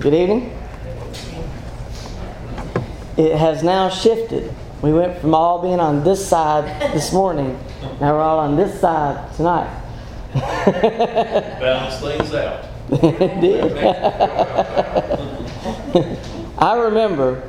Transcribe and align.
Good 0.00 0.14
evening. 0.14 0.56
It 3.16 3.36
has 3.36 3.62
now 3.62 3.90
shifted. 3.90 4.52
We 4.80 4.92
went 4.92 5.20
from 5.20 5.34
all 5.34 5.60
being 5.60 5.80
on 5.80 6.02
this 6.02 6.26
side 6.26 6.64
this 6.94 7.12
morning, 7.12 7.58
now 8.00 8.14
we're 8.14 8.22
all 8.22 8.38
on 8.38 8.56
this 8.56 8.80
side 8.80 9.34
tonight. 9.36 9.70
Balance 10.34 12.00
things 12.00 12.34
out. 12.34 12.64
it 12.90 13.40
did. 13.40 13.76
I 16.58 16.78
remember 16.78 17.48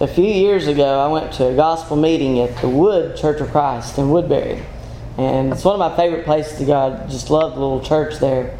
a 0.00 0.08
few 0.08 0.24
years 0.24 0.66
ago, 0.66 0.98
I 0.98 1.08
went 1.08 1.32
to 1.34 1.48
a 1.48 1.54
gospel 1.54 1.96
meeting 1.96 2.40
at 2.40 2.56
the 2.62 2.68
Wood 2.68 3.16
Church 3.16 3.40
of 3.40 3.50
Christ 3.50 3.98
in 3.98 4.10
Woodbury. 4.10 4.64
And 5.18 5.52
it's 5.52 5.64
one 5.64 5.74
of 5.74 5.78
my 5.78 5.94
favorite 5.94 6.24
places 6.24 6.58
to 6.58 6.64
go. 6.64 7.04
I 7.04 7.06
just 7.06 7.28
love 7.28 7.54
the 7.54 7.60
little 7.60 7.82
church 7.82 8.18
there. 8.18 8.56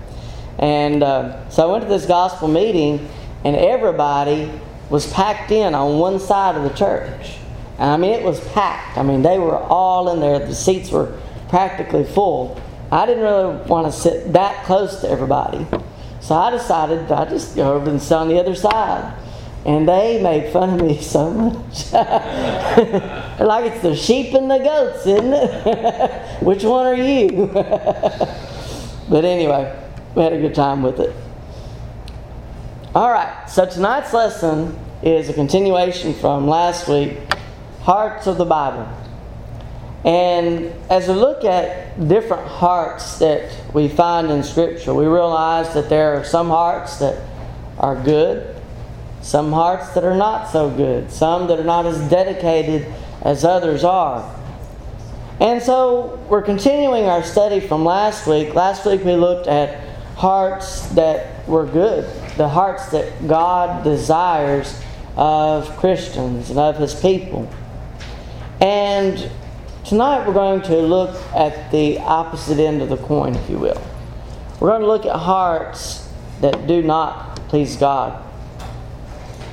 And 0.60 1.02
uh, 1.02 1.48
so 1.48 1.68
I 1.68 1.72
went 1.72 1.84
to 1.84 1.88
this 1.88 2.04
gospel 2.04 2.46
meeting, 2.46 3.08
and 3.44 3.56
everybody 3.56 4.52
was 4.90 5.10
packed 5.10 5.50
in 5.50 5.74
on 5.74 5.98
one 5.98 6.20
side 6.20 6.54
of 6.54 6.62
the 6.62 6.76
church. 6.76 7.38
And 7.78 7.90
I 7.90 7.96
mean, 7.96 8.12
it 8.12 8.22
was 8.22 8.40
packed. 8.48 8.98
I 8.98 9.02
mean, 9.02 9.22
they 9.22 9.38
were 9.38 9.56
all 9.56 10.12
in 10.12 10.20
there. 10.20 10.38
The 10.38 10.54
seats 10.54 10.90
were 10.90 11.18
practically 11.48 12.04
full. 12.04 12.60
I 12.92 13.06
didn't 13.06 13.22
really 13.22 13.56
want 13.68 13.86
to 13.86 13.92
sit 13.92 14.34
that 14.34 14.66
close 14.66 15.00
to 15.00 15.08
everybody. 15.08 15.66
So 16.20 16.34
I 16.34 16.50
decided 16.50 17.10
I 17.10 17.24
just 17.24 17.56
go 17.56 17.72
over 17.72 17.88
and 17.88 18.02
sit 18.02 18.12
on 18.12 18.28
the 18.28 18.38
other 18.38 18.54
side. 18.54 19.16
And 19.64 19.88
they 19.88 20.22
made 20.22 20.52
fun 20.52 20.78
of 20.78 20.86
me 20.86 20.98
so 21.00 21.30
much. 21.30 21.92
like 21.92 23.72
it's 23.72 23.82
the 23.82 23.96
sheep 23.96 24.34
and 24.34 24.50
the 24.50 24.58
goats, 24.58 25.06
isn't 25.06 25.32
it? 25.32 26.42
Which 26.42 26.64
one 26.64 26.86
are 26.86 26.94
you? 26.94 27.46
but 29.08 29.24
anyway, 29.24 29.79
we 30.14 30.22
had 30.22 30.32
a 30.32 30.40
good 30.40 30.54
time 30.54 30.82
with 30.82 31.00
it. 31.00 31.14
All 32.94 33.10
right, 33.10 33.46
so 33.48 33.66
tonight's 33.66 34.12
lesson 34.12 34.78
is 35.02 35.28
a 35.28 35.32
continuation 35.32 36.14
from 36.14 36.48
last 36.48 36.88
week 36.88 37.16
Hearts 37.82 38.26
of 38.26 38.36
the 38.36 38.44
Bible. 38.44 38.88
And 40.04 40.72
as 40.90 41.08
we 41.08 41.14
look 41.14 41.44
at 41.44 42.08
different 42.08 42.46
hearts 42.46 43.18
that 43.18 43.54
we 43.74 43.88
find 43.88 44.30
in 44.30 44.42
Scripture, 44.42 44.94
we 44.94 45.06
realize 45.06 45.72
that 45.74 45.88
there 45.88 46.18
are 46.18 46.24
some 46.24 46.48
hearts 46.48 46.98
that 46.98 47.22
are 47.78 47.94
good, 48.02 48.56
some 49.22 49.52
hearts 49.52 49.90
that 49.90 50.04
are 50.04 50.16
not 50.16 50.50
so 50.50 50.70
good, 50.70 51.10
some 51.10 51.46
that 51.48 51.58
are 51.58 51.64
not 51.64 51.86
as 51.86 51.98
dedicated 52.10 52.86
as 53.22 53.44
others 53.44 53.84
are. 53.84 54.36
And 55.38 55.62
so 55.62 56.18
we're 56.28 56.42
continuing 56.42 57.04
our 57.06 57.22
study 57.22 57.60
from 57.60 57.84
last 57.84 58.26
week. 58.26 58.54
Last 58.54 58.84
week 58.84 59.04
we 59.04 59.14
looked 59.14 59.46
at 59.46 59.89
hearts 60.20 60.86
that 60.88 61.48
were 61.48 61.64
good, 61.64 62.04
the 62.36 62.46
hearts 62.46 62.90
that 62.90 63.26
God 63.26 63.82
desires 63.82 64.78
of 65.16 65.74
Christians 65.78 66.50
and 66.50 66.58
of 66.58 66.76
His 66.76 66.94
people. 66.94 67.50
And 68.60 69.30
tonight 69.86 70.26
we're 70.26 70.34
going 70.34 70.60
to 70.62 70.76
look 70.76 71.16
at 71.34 71.72
the 71.72 71.98
opposite 72.00 72.58
end 72.58 72.82
of 72.82 72.90
the 72.90 72.98
coin, 72.98 73.34
if 73.34 73.48
you 73.48 73.58
will. 73.58 73.82
We're 74.60 74.68
going 74.68 74.82
to 74.82 74.86
look 74.86 75.06
at 75.06 75.16
hearts 75.16 76.06
that 76.42 76.66
do 76.66 76.82
not 76.82 77.36
please 77.48 77.76
God. 77.76 78.22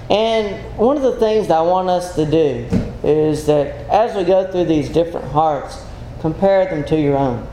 And 0.09 0.77
one 0.77 0.97
of 0.97 1.03
the 1.03 1.15
things 1.17 1.47
that 1.47 1.59
I 1.59 1.61
want 1.61 1.87
us 1.87 2.13
to 2.15 2.25
do 2.25 2.67
is 3.05 3.45
that 3.45 3.89
as 3.89 4.17
we 4.17 4.25
go 4.25 4.51
through 4.51 4.65
these 4.65 4.89
different 4.89 5.31
hearts, 5.31 5.81
compare 6.19 6.65
them 6.65 6.83
to 6.87 6.99
your 6.99 7.15
own. 7.15 7.47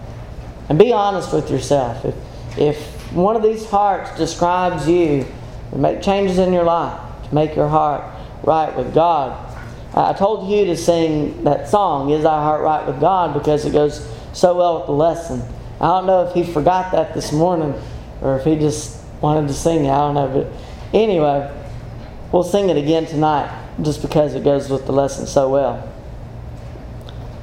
And 0.68 0.76
be 0.76 0.92
honest 0.92 1.32
with 1.32 1.48
yourself. 1.48 2.04
If, 2.04 2.58
if 2.58 2.93
one 3.14 3.36
of 3.36 3.42
these 3.42 3.68
hearts 3.68 4.16
describes 4.16 4.88
you, 4.88 5.26
make 5.74 6.02
changes 6.02 6.38
in 6.38 6.52
your 6.52 6.64
life 6.64 7.00
to 7.28 7.34
make 7.34 7.56
your 7.56 7.68
heart 7.68 8.04
right 8.42 8.74
with 8.76 8.94
God. 8.94 9.52
I 9.94 10.12
told 10.12 10.50
you 10.50 10.64
to 10.66 10.76
sing 10.76 11.44
that 11.44 11.68
song, 11.68 12.10
Is 12.10 12.24
Thy 12.24 12.42
Heart 12.42 12.62
Right 12.62 12.86
with 12.86 13.00
God, 13.00 13.32
because 13.34 13.64
it 13.64 13.72
goes 13.72 14.06
so 14.32 14.56
well 14.56 14.78
with 14.78 14.86
the 14.86 14.92
lesson. 14.92 15.42
I 15.80 15.86
don't 15.86 16.06
know 16.06 16.26
if 16.26 16.34
he 16.34 16.44
forgot 16.44 16.92
that 16.92 17.14
this 17.14 17.32
morning 17.32 17.74
or 18.20 18.38
if 18.38 18.44
he 18.44 18.56
just 18.56 19.00
wanted 19.20 19.48
to 19.48 19.54
sing 19.54 19.84
it. 19.84 19.90
I 19.90 19.98
don't 19.98 20.14
know. 20.14 20.28
But 20.28 20.98
anyway, 20.98 21.50
We'll 22.34 22.42
sing 22.42 22.68
it 22.68 22.76
again 22.76 23.06
tonight 23.06 23.48
just 23.80 24.02
because 24.02 24.34
it 24.34 24.42
goes 24.42 24.68
with 24.68 24.86
the 24.86 24.92
lesson 24.92 25.24
so 25.24 25.48
well. 25.48 25.88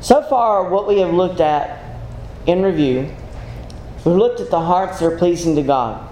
So 0.01 0.21
far, 0.21 0.69
what 0.69 0.85
we 0.85 0.99
have 0.99 1.13
looked 1.13 1.39
at 1.39 1.81
in 2.45 2.61
review, 2.61 3.09
we've 4.05 4.15
looked 4.15 4.39
at 4.39 4.49
the 4.49 4.59
hearts 4.59 4.99
that 4.99 5.05
are 5.05 5.17
pleasing 5.17 5.55
to 5.55 5.63
God. 5.63 6.07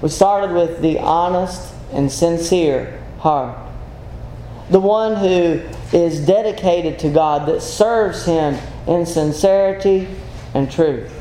We 0.00 0.08
started 0.08 0.54
with 0.54 0.80
the 0.80 0.98
honest 0.98 1.74
and 1.92 2.10
sincere 2.10 3.02
heart. 3.18 3.58
The 4.70 4.80
one 4.80 5.16
who 5.16 5.60
is 5.92 6.26
dedicated 6.26 6.98
to 7.00 7.10
God, 7.10 7.48
that 7.48 7.62
serves 7.62 8.24
Him 8.26 8.56
in 8.86 9.06
sincerity 9.06 10.08
and 10.54 10.70
truth. 10.70 11.12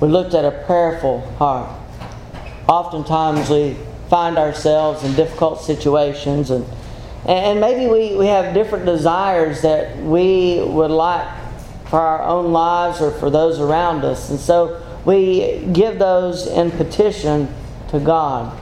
We 0.00 0.08
looked 0.08 0.34
at 0.34 0.44
a 0.44 0.64
prayerful 0.66 1.20
heart. 1.36 1.70
Oftentimes 2.68 3.48
we 3.48 3.76
find 4.10 4.36
ourselves 4.36 5.04
in 5.04 5.14
difficult 5.14 5.62
situations 5.62 6.50
and 6.50 6.66
and 7.24 7.60
maybe 7.60 7.86
we, 7.86 8.16
we 8.16 8.26
have 8.26 8.52
different 8.52 8.84
desires 8.84 9.62
that 9.62 9.96
we 9.98 10.60
would 10.60 10.90
like 10.90 11.28
for 11.92 12.00
our 12.00 12.22
own 12.22 12.52
lives 12.52 13.02
or 13.02 13.10
for 13.10 13.28
those 13.28 13.60
around 13.60 14.02
us. 14.02 14.30
And 14.30 14.40
so 14.40 14.82
we 15.04 15.62
give 15.74 15.98
those 15.98 16.46
in 16.46 16.70
petition 16.70 17.54
to 17.90 18.00
God. 18.00 18.58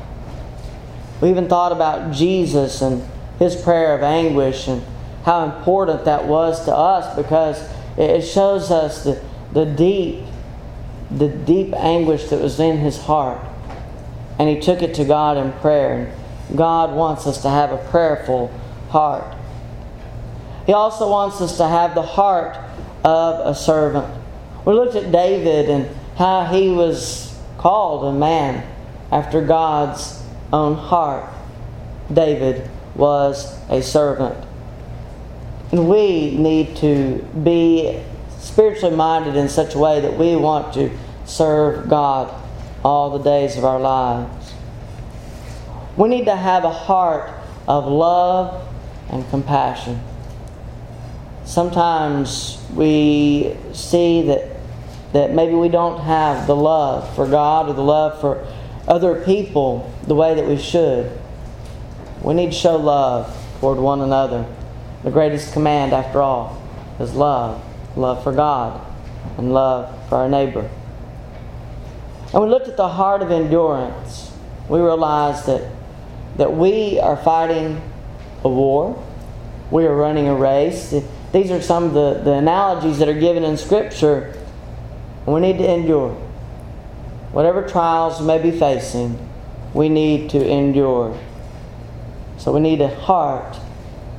We 1.20 1.30
even 1.30 1.46
thought 1.46 1.70
about 1.70 2.12
Jesus 2.12 2.82
and 2.82 3.08
his 3.38 3.54
prayer 3.54 3.94
of 3.94 4.02
anguish 4.02 4.66
and 4.66 4.82
how 5.22 5.44
important 5.44 6.06
that 6.06 6.24
was 6.24 6.64
to 6.64 6.74
us 6.74 7.14
because 7.14 7.70
it 7.96 8.22
shows 8.22 8.72
us 8.72 9.04
the, 9.04 9.22
the 9.52 9.64
deep, 9.64 10.24
the 11.12 11.28
deep 11.28 11.72
anguish 11.74 12.30
that 12.30 12.40
was 12.40 12.58
in 12.58 12.78
his 12.78 12.98
heart 12.98 13.40
and 14.40 14.48
he 14.48 14.58
took 14.58 14.82
it 14.82 14.92
to 14.94 15.04
God 15.04 15.36
in 15.36 15.52
prayer. 15.60 16.12
And 16.48 16.58
God 16.58 16.96
wants 16.96 17.28
us 17.28 17.42
to 17.42 17.48
have 17.48 17.70
a 17.70 17.78
prayerful 17.90 18.48
heart. 18.88 19.36
He 20.66 20.72
also 20.72 21.08
wants 21.08 21.40
us 21.40 21.56
to 21.58 21.68
have 21.68 21.94
the 21.94 22.02
heart 22.02 22.56
of 23.04 23.46
a 23.46 23.54
servant. 23.54 24.06
We 24.64 24.74
looked 24.74 24.94
at 24.94 25.10
David 25.10 25.68
and 25.70 25.88
how 26.16 26.44
he 26.44 26.70
was 26.70 27.38
called 27.58 28.14
a 28.14 28.18
man 28.18 28.66
after 29.10 29.44
God's 29.44 30.22
own 30.52 30.76
heart. 30.76 31.32
David 32.12 32.68
was 32.94 33.56
a 33.68 33.82
servant. 33.82 34.36
And 35.72 35.88
we 35.88 36.36
need 36.36 36.76
to 36.76 37.24
be 37.44 38.02
spiritually 38.38 38.96
minded 38.96 39.36
in 39.36 39.48
such 39.48 39.74
a 39.74 39.78
way 39.78 40.00
that 40.00 40.18
we 40.18 40.34
want 40.36 40.74
to 40.74 40.90
serve 41.24 41.88
God 41.88 42.34
all 42.84 43.16
the 43.16 43.22
days 43.22 43.56
of 43.56 43.64
our 43.64 43.78
lives. 43.78 44.52
We 45.96 46.08
need 46.08 46.24
to 46.24 46.36
have 46.36 46.64
a 46.64 46.70
heart 46.70 47.32
of 47.68 47.86
love 47.86 48.66
and 49.10 49.28
compassion. 49.30 50.00
Sometimes 51.50 52.62
we 52.76 53.56
see 53.72 54.22
that, 54.22 54.56
that 55.12 55.34
maybe 55.34 55.54
we 55.54 55.68
don't 55.68 56.00
have 56.00 56.46
the 56.46 56.54
love 56.54 57.12
for 57.16 57.26
God 57.26 57.68
or 57.68 57.72
the 57.72 57.82
love 57.82 58.20
for 58.20 58.46
other 58.86 59.24
people 59.24 59.92
the 60.04 60.14
way 60.14 60.32
that 60.32 60.46
we 60.46 60.56
should. 60.56 61.10
We 62.22 62.34
need 62.34 62.52
to 62.52 62.56
show 62.56 62.76
love 62.76 63.36
toward 63.58 63.78
one 63.78 64.00
another. 64.00 64.46
The 65.02 65.10
greatest 65.10 65.52
command, 65.52 65.92
after 65.92 66.22
all, 66.22 66.62
is 67.00 67.14
love 67.14 67.60
love 67.96 68.22
for 68.22 68.32
God 68.32 68.80
and 69.36 69.52
love 69.52 70.08
for 70.08 70.18
our 70.18 70.28
neighbor. 70.28 70.70
And 72.32 72.44
we 72.44 72.48
looked 72.48 72.68
at 72.68 72.76
the 72.76 72.90
heart 72.90 73.22
of 73.22 73.32
endurance. 73.32 74.32
We 74.68 74.78
realized 74.78 75.46
that, 75.46 75.68
that 76.36 76.56
we 76.56 77.00
are 77.00 77.16
fighting 77.16 77.82
a 78.44 78.48
war, 78.48 79.04
we 79.70 79.86
are 79.86 79.94
running 79.94 80.28
a 80.28 80.34
race. 80.34 80.94
These 81.32 81.50
are 81.50 81.62
some 81.62 81.84
of 81.84 81.94
the, 81.94 82.20
the 82.24 82.32
analogies 82.32 82.98
that 82.98 83.08
are 83.08 83.18
given 83.18 83.44
in 83.44 83.56
Scripture. 83.56 84.36
We 85.26 85.40
need 85.40 85.58
to 85.58 85.70
endure. 85.70 86.14
Whatever 87.32 87.66
trials 87.68 88.20
may 88.20 88.38
be 88.42 88.50
facing, 88.50 89.16
we 89.72 89.88
need 89.88 90.30
to 90.30 90.44
endure. 90.44 91.18
So 92.38 92.52
we 92.52 92.60
need 92.60 92.80
a 92.80 92.92
heart 92.92 93.56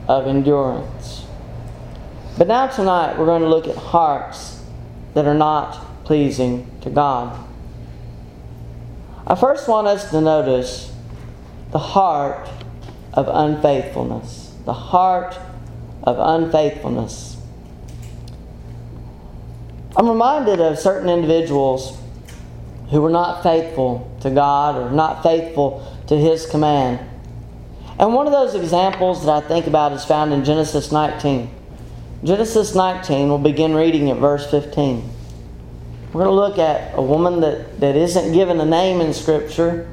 of 0.08 0.28
endurance. 0.28 1.26
But 2.38 2.48
now, 2.48 2.68
tonight, 2.68 3.20
we're 3.20 3.26
going 3.26 3.42
to 3.42 3.50
look 3.50 3.68
at 3.68 3.76
hearts 3.76 4.64
that 5.14 5.26
are 5.26 5.34
not 5.36 6.06
pleasing 6.06 6.70
to 6.82 6.90
God. 6.90 7.48
I 9.28 9.36
first 9.36 9.68
want 9.68 9.88
us 9.88 10.10
to 10.12 10.22
notice 10.22 10.94
the 11.72 11.80
heart 11.80 12.50
of 13.14 13.28
unfaithfulness. 13.28 14.41
The 14.66 14.74
heart 14.74 15.38
of 16.04 16.18
unfaithfulness. 16.20 17.38
I'm 19.96 20.08
reminded 20.08 20.62
of 20.62 20.80
certain 20.80 21.10
individuals 21.10 21.98
who 22.90 23.02
were 23.02 23.10
not 23.10 23.44
faithful 23.44 24.16
to 24.22 24.30
God 24.30 24.76
or 24.76 24.92
not 24.92 25.24
faithful 25.24 25.88
to 26.08 26.18
His 26.18 26.46
command. 26.46 27.00
And 28.00 28.14
one 28.14 28.26
of 28.26 28.34
those 28.34 28.56
examples 28.56 29.26
that 29.26 29.44
I 29.44 29.48
think 29.48 29.68
about 29.68 29.92
is 29.94 30.06
found 30.06 30.34
in 30.34 30.44
Genesis 30.44 30.92
19. 30.92 31.50
Genesis 32.24 32.76
19, 32.76 33.30
we'll 33.30 33.38
begin 33.38 33.74
reading 33.74 34.10
at 34.10 34.18
verse 34.18 34.50
15. 34.50 35.10
We're 36.14 36.24
going 36.24 36.26
to 36.26 36.32
look 36.32 36.58
at 36.58 36.98
a 36.98 37.02
woman 37.02 37.42
that, 37.42 37.80
that 37.80 37.96
isn't 37.96 38.34
given 38.34 38.60
a 38.60 38.66
name 38.66 39.02
in 39.02 39.14
Scripture, 39.14 39.90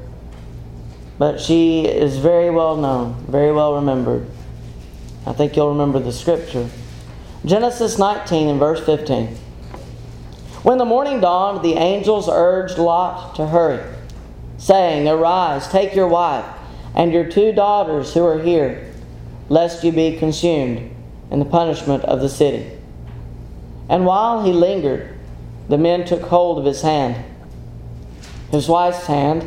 but 1.18 1.40
she 1.40 1.84
is 1.84 2.18
very 2.18 2.50
well 2.50 2.76
known, 2.76 3.14
very 3.26 3.52
well 3.52 3.74
remembered. 3.76 4.28
I 5.28 5.34
think 5.34 5.56
you'll 5.56 5.68
remember 5.68 5.98
the 5.98 6.10
Scripture. 6.10 6.70
Genesis 7.44 7.98
19 7.98 8.48
and 8.48 8.58
verse 8.58 8.80
15. 8.80 9.26
When 10.62 10.78
the 10.78 10.86
morning 10.86 11.20
dawned, 11.20 11.62
the 11.62 11.74
angels 11.74 12.30
urged 12.32 12.78
Lot 12.78 13.34
to 13.34 13.46
hurry, 13.46 13.84
saying, 14.56 15.06
Arise, 15.06 15.68
take 15.68 15.94
your 15.94 16.08
wife 16.08 16.46
and 16.94 17.12
your 17.12 17.28
two 17.28 17.52
daughters 17.52 18.14
who 18.14 18.24
are 18.24 18.42
here, 18.42 18.90
lest 19.50 19.84
you 19.84 19.92
be 19.92 20.16
consumed 20.16 20.90
in 21.30 21.40
the 21.40 21.44
punishment 21.44 22.04
of 22.04 22.20
the 22.20 22.30
city. 22.30 22.66
And 23.90 24.06
while 24.06 24.42
he 24.46 24.52
lingered, 24.52 25.14
the 25.68 25.76
men 25.76 26.06
took 26.06 26.22
hold 26.22 26.58
of 26.58 26.64
his 26.64 26.80
hand, 26.80 27.22
his 28.50 28.66
wife's 28.66 29.06
hand, 29.06 29.46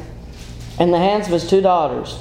and 0.78 0.94
the 0.94 1.00
hands 1.00 1.26
of 1.26 1.34
his 1.34 1.50
two 1.50 1.62
daughters, 1.62 2.20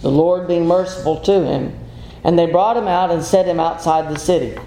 the 0.00 0.12
Lord 0.12 0.46
being 0.46 0.68
merciful 0.68 1.18
to 1.22 1.44
him. 1.44 1.79
And 2.24 2.38
they 2.38 2.46
brought 2.46 2.76
him 2.76 2.88
out 2.88 3.10
and 3.10 3.22
set 3.22 3.46
him 3.46 3.60
outside 3.60 4.12
the 4.12 4.18
city. 4.18 4.58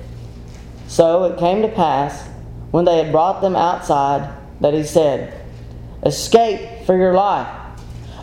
So 0.87 1.25
it 1.25 1.39
came 1.39 1.61
to 1.61 1.67
pass, 1.67 2.27
when 2.71 2.85
they 2.85 2.97
had 2.97 3.11
brought 3.11 3.41
them 3.41 3.55
outside, 3.55 4.35
that 4.61 4.73
he 4.73 4.83
said, 4.83 5.39
Escape 6.03 6.85
for 6.85 6.97
your 6.97 7.13
life. 7.13 7.47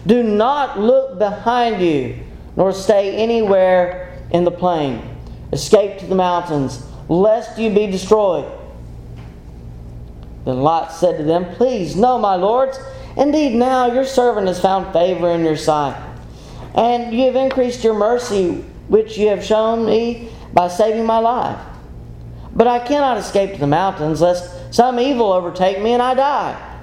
Do 0.06 0.22
not 0.22 0.78
look 0.78 1.18
behind 1.18 1.82
you, 1.82 2.18
nor 2.56 2.72
stay 2.72 3.16
anywhere 3.16 4.18
in 4.30 4.44
the 4.44 4.50
plain. 4.50 5.02
Escape 5.52 5.98
to 5.98 6.06
the 6.06 6.14
mountains, 6.14 6.84
lest 7.08 7.58
you 7.58 7.70
be 7.70 7.86
destroyed. 7.86 8.50
Then 10.44 10.62
Lot 10.62 10.92
said 10.92 11.18
to 11.18 11.24
them, 11.24 11.54
Please, 11.56 11.96
no, 11.96 12.18
my 12.18 12.34
lords. 12.34 12.78
Indeed, 13.16 13.54
now 13.54 13.92
your 13.92 14.04
servant 14.04 14.46
has 14.46 14.60
found 14.60 14.92
favor 14.92 15.30
in 15.30 15.44
your 15.44 15.56
sight. 15.56 16.00
And 16.74 17.12
you 17.12 17.26
have 17.26 17.36
increased 17.36 17.84
your 17.84 17.94
mercy, 17.94 18.64
which 18.90 19.16
you 19.16 19.28
have 19.28 19.44
shown 19.44 19.86
me 19.86 20.28
by 20.52 20.66
saving 20.66 21.06
my 21.06 21.18
life. 21.18 21.64
But 22.52 22.66
I 22.66 22.80
cannot 22.80 23.18
escape 23.18 23.52
to 23.52 23.60
the 23.60 23.68
mountains, 23.68 24.20
lest 24.20 24.74
some 24.74 24.98
evil 24.98 25.32
overtake 25.32 25.80
me 25.80 25.92
and 25.92 26.02
I 26.02 26.14
die. 26.14 26.78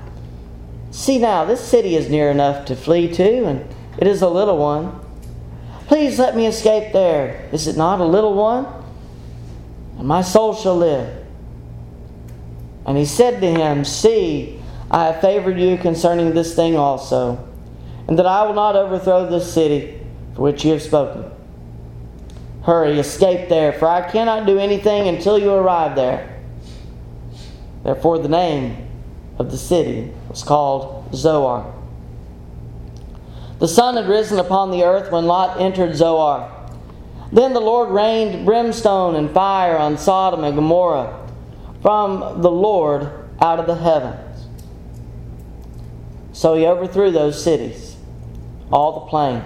See 0.92 1.20
now, 1.20 1.44
this 1.44 1.60
city 1.60 1.98
is 1.98 2.10
near 2.10 2.32
enough 2.32 2.66
to 2.68 2.78
flee 2.78 3.14
to, 3.14 3.46
and 3.46 3.76
it 3.98 4.08
is 4.08 4.22
a 4.22 4.30
little 4.30 4.58
one. 4.58 4.98
Please 5.88 6.18
let 6.18 6.34
me 6.34 6.46
escape 6.46 6.94
there. 6.94 7.50
Is 7.52 7.68
it 7.68 7.76
not 7.76 8.00
a 8.00 8.06
little 8.06 8.34
one? 8.34 8.66
And 10.00 10.08
my 10.08 10.22
soul 10.22 10.56
shall 10.56 10.78
live. 10.78 11.26
And 12.86 12.98
he 12.98 13.04
said 13.04 13.42
to 13.42 13.48
him, 13.48 13.84
See, 13.84 14.62
I 14.90 15.08
have 15.08 15.20
favored 15.20 15.60
you 15.60 15.78
concerning 15.78 16.34
this 16.34 16.56
thing 16.56 16.78
also, 16.78 17.46
and 18.08 18.18
that 18.18 18.26
I 18.26 18.44
will 18.46 18.54
not 18.54 18.78
overthrow 18.78 19.30
this 19.30 19.54
city 19.54 20.00
for 20.36 20.44
which 20.44 20.64
you 20.64 20.72
have 20.72 20.82
spoken. 20.82 21.37
Hurry, 22.68 23.00
escape 23.00 23.48
there, 23.48 23.72
for 23.72 23.88
I 23.88 24.12
cannot 24.12 24.46
do 24.46 24.60
anything 24.60 25.08
until 25.08 25.40
you 25.40 25.54
arrive 25.54 25.96
there. 25.96 26.38
Therefore, 27.86 28.20
the 28.20 28.28
name 28.28 28.90
of 29.40 29.52
the 29.52 29.58
city 29.58 30.12
was 30.28 30.44
called 30.44 31.16
Zoar. 31.16 31.74
The 33.60 33.70
sun 33.70 33.96
had 33.96 34.10
risen 34.10 34.38
upon 34.38 34.72
the 34.72 34.84
earth 34.84 35.14
when 35.14 35.28
Lot 35.28 35.62
entered 35.62 35.96
Zoar. 35.96 36.52
Then 37.32 37.54
the 37.54 37.62
Lord 37.62 37.88
rained 37.90 38.46
brimstone 38.46 39.16
and 39.16 39.32
fire 39.32 39.78
on 39.78 39.98
Sodom 39.98 40.44
and 40.44 40.54
Gomorrah 40.54 41.26
from 41.82 42.42
the 42.42 42.52
Lord 42.52 43.30
out 43.40 43.60
of 43.60 43.68
the 43.68 43.76
heavens. 43.76 44.46
So 46.34 46.56
he 46.56 46.66
overthrew 46.66 47.12
those 47.12 47.42
cities, 47.42 47.96
all 48.74 49.00
the 49.00 49.06
plain, 49.06 49.42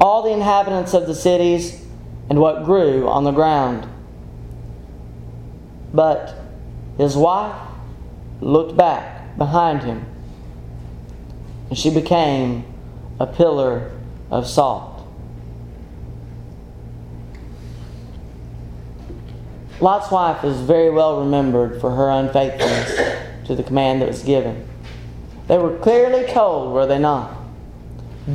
all 0.00 0.22
the 0.22 0.32
inhabitants 0.32 0.94
of 0.94 1.06
the 1.06 1.14
cities, 1.14 1.83
and 2.28 2.40
what 2.40 2.64
grew 2.64 3.08
on 3.08 3.24
the 3.24 3.30
ground. 3.30 3.88
But 5.92 6.34
his 6.98 7.16
wife 7.16 7.56
looked 8.40 8.76
back 8.76 9.36
behind 9.36 9.82
him, 9.82 10.04
and 11.68 11.78
she 11.78 11.90
became 11.90 12.64
a 13.20 13.26
pillar 13.26 13.92
of 14.30 14.46
salt. 14.46 14.90
Lot's 19.80 20.10
wife 20.10 20.44
is 20.44 20.60
very 20.60 20.90
well 20.90 21.20
remembered 21.20 21.80
for 21.80 21.90
her 21.90 22.08
unfaithfulness 22.08 23.46
to 23.46 23.54
the 23.54 23.62
command 23.62 24.00
that 24.00 24.08
was 24.08 24.22
given. 24.22 24.66
They 25.46 25.58
were 25.58 25.76
clearly 25.78 26.26
told, 26.32 26.72
were 26.72 26.86
they 26.86 26.98
not? 26.98 27.36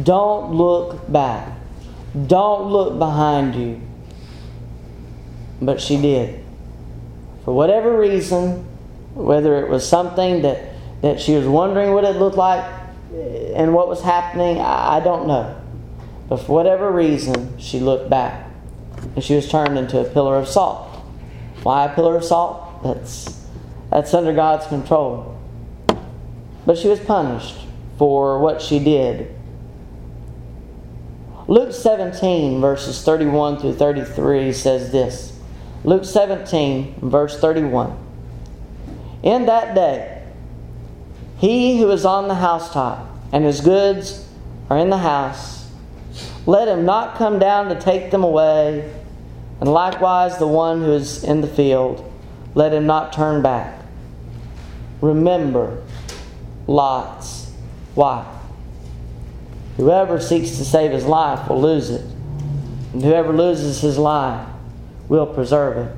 Don't 0.04 0.54
look 0.54 1.12
back. 1.12 1.59
Don't 2.28 2.72
look 2.72 2.98
behind 2.98 3.56
you. 3.56 3.82
But 5.62 5.82
she 5.82 6.02
did. 6.02 6.44
For 7.46 7.54
whatever 7.54 8.00
reason, 8.00 8.66
whether 9.14 9.64
it 9.64 9.70
was 9.70 9.88
something 9.88 10.42
that, 10.42 10.74
that 11.02 11.20
she 11.20 11.36
was 11.36 11.46
wondering 11.46 11.94
what 11.94 12.04
it 12.04 12.16
looked 12.16 12.38
like 12.38 12.64
eh, 13.14 13.54
and 13.56 13.74
what 13.74 13.88
was 13.88 14.02
happening, 14.02 14.60
I, 14.60 14.98
I 14.98 15.00
don't 15.02 15.28
know. 15.28 15.60
But 16.28 16.38
for 16.38 16.54
whatever 16.54 16.92
reason, 16.92 17.58
she 17.60 17.80
looked 17.80 18.10
back. 18.10 18.48
And 19.16 19.24
she 19.24 19.36
was 19.36 19.50
turned 19.50 19.78
into 19.78 20.00
a 20.00 20.04
pillar 20.04 20.38
of 20.38 20.48
salt. 20.48 20.88
Why 21.64 21.86
a 21.86 21.94
pillar 21.94 22.16
of 22.16 22.24
salt? 22.24 22.84
That's, 22.84 23.46
that's 23.90 24.14
under 24.14 24.34
God's 24.34 24.68
control. 24.68 25.38
But 26.66 26.78
she 26.78 26.88
was 26.88 27.00
punished 27.00 27.66
for 27.98 28.40
what 28.40 28.62
she 28.62 28.80
did. 28.80 29.36
Luke 31.50 31.74
17, 31.74 32.62
verses 32.62 33.02
31 33.02 33.58
through 33.58 33.74
33 33.74 34.54
says 34.54 34.92
this. 34.92 35.36
Luke 35.84 36.06
17, 36.06 37.10
verse 37.10 37.40
31. 37.40 37.98
In 39.24 39.48
that 39.48 39.74
day, 39.74 40.24
he 41.40 41.80
who 41.80 41.90
is 41.90 42.06
on 42.06 42.28
the 42.28 42.36
housetop 42.36 43.04
and 43.32 43.44
his 43.44 43.62
goods 43.62 44.30
are 44.70 44.78
in 44.78 44.92
the 44.92 45.00
house, 45.00 45.72
let 46.46 46.68
him 46.68 46.86
not 46.86 47.18
come 47.18 47.40
down 47.40 47.70
to 47.70 47.82
take 47.82 48.12
them 48.12 48.24
away 48.24 48.94
and 49.60 49.70
likewise, 49.70 50.38
the 50.38 50.48
one 50.48 50.82
who 50.82 50.94
is 50.94 51.24
in 51.24 51.42
the 51.42 51.48
field, 51.48 52.06
let 52.54 52.74
him 52.74 52.86
not 52.86 53.12
turn 53.12 53.42
back. 53.42 53.84
Remember 55.02 55.82
Lot's 56.68 57.52
wife. 57.96 58.39
Whoever 59.80 60.20
seeks 60.20 60.58
to 60.58 60.66
save 60.66 60.92
his 60.92 61.06
life 61.06 61.48
will 61.48 61.62
lose 61.62 61.90
it, 61.90 62.02
and 62.92 63.02
whoever 63.02 63.32
loses 63.32 63.80
his 63.80 63.98
life 63.98 64.46
will 65.08 65.26
preserve 65.26 65.78
it. 65.78 65.96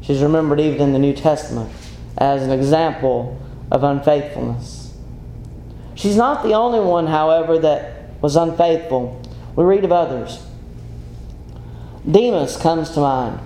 She's 0.00 0.22
remembered 0.22 0.60
even 0.60 0.80
in 0.80 0.92
the 0.92 1.00
New 1.00 1.12
Testament 1.12 1.72
as 2.16 2.44
an 2.44 2.52
example 2.52 3.36
of 3.72 3.82
unfaithfulness. 3.82 4.94
She's 5.96 6.14
not 6.14 6.44
the 6.44 6.52
only 6.52 6.78
one, 6.78 7.08
however, 7.08 7.58
that 7.58 8.22
was 8.22 8.36
unfaithful. 8.36 9.20
We 9.56 9.64
read 9.64 9.84
of 9.84 9.90
others. 9.90 10.40
Demas 12.08 12.56
comes 12.56 12.90
to 12.90 13.00
mind. 13.00 13.40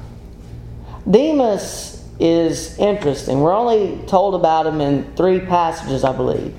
Demas 1.11 2.07
is 2.21 2.79
interesting. 2.79 3.41
We're 3.41 3.57
only 3.57 3.99
told 4.09 4.35
about 4.35 4.67
him 4.67 4.83
in 4.83 5.11
three 5.17 5.41
passages, 5.41 6.05
I 6.05 6.15
believe. 6.15 6.55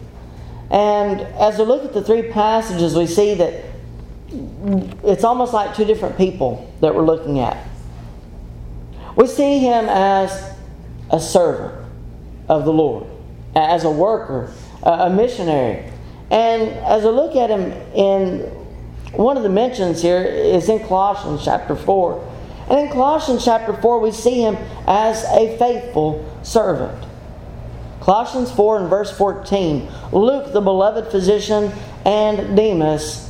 And 0.70 1.22
as 1.22 1.58
we 1.58 1.66
look 1.66 1.86
at 1.86 1.94
the 1.94 2.04
three 2.04 2.32
passages, 2.32 2.96
we 2.96 3.08
see 3.08 3.36
that 3.36 3.64
it's 5.04 5.24
almost 5.24 5.54
like 5.54 5.76
two 5.76 5.86
different 5.86 6.18
people 6.18 6.72
that 6.82 6.94
we're 6.94 7.06
looking 7.06 7.40
at. 7.40 7.66
We 9.16 9.28
see 9.28 9.60
him 9.60 9.86
as 9.86 10.54
a 11.10 11.20
servant 11.20 11.86
of 12.50 12.66
the 12.66 12.74
Lord, 12.74 13.08
as 13.56 13.84
a 13.84 13.90
worker, 13.90 14.54
a 14.84 15.10
missionary. 15.10 15.90
And 16.30 16.70
as 16.70 17.06
I 17.06 17.10
look 17.10 17.36
at 17.36 17.50
him 17.50 17.72
in 17.94 18.42
one 19.14 19.38
of 19.38 19.44
the 19.44 19.50
mentions 19.50 20.02
here 20.02 20.22
is 20.22 20.68
in 20.68 20.80
Colossians 20.86 21.44
chapter 21.46 21.76
4. 21.76 22.34
And 22.70 22.80
in 22.82 22.90
Colossians 22.90 23.46
chapter 23.46 23.74
4, 23.74 24.00
we 24.00 24.12
see 24.12 24.42
him 24.42 24.58
as 24.86 25.24
a 25.24 25.58
faithful 25.58 26.40
servant. 26.44 27.07
Colossians 28.08 28.50
4 28.54 28.80
and 28.80 28.90
verse 28.90 29.12
14 29.18 29.86
Luke, 30.14 30.54
the 30.54 30.62
beloved 30.62 31.12
physician, 31.12 31.74
and 32.06 32.56
Demas 32.56 33.30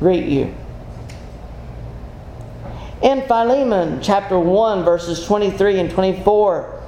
greet 0.00 0.26
you. 0.26 0.52
In 3.00 3.22
Philemon 3.28 4.00
chapter 4.02 4.36
1, 4.36 4.82
verses 4.82 5.24
23 5.24 5.78
and 5.78 5.90
24, 5.92 6.80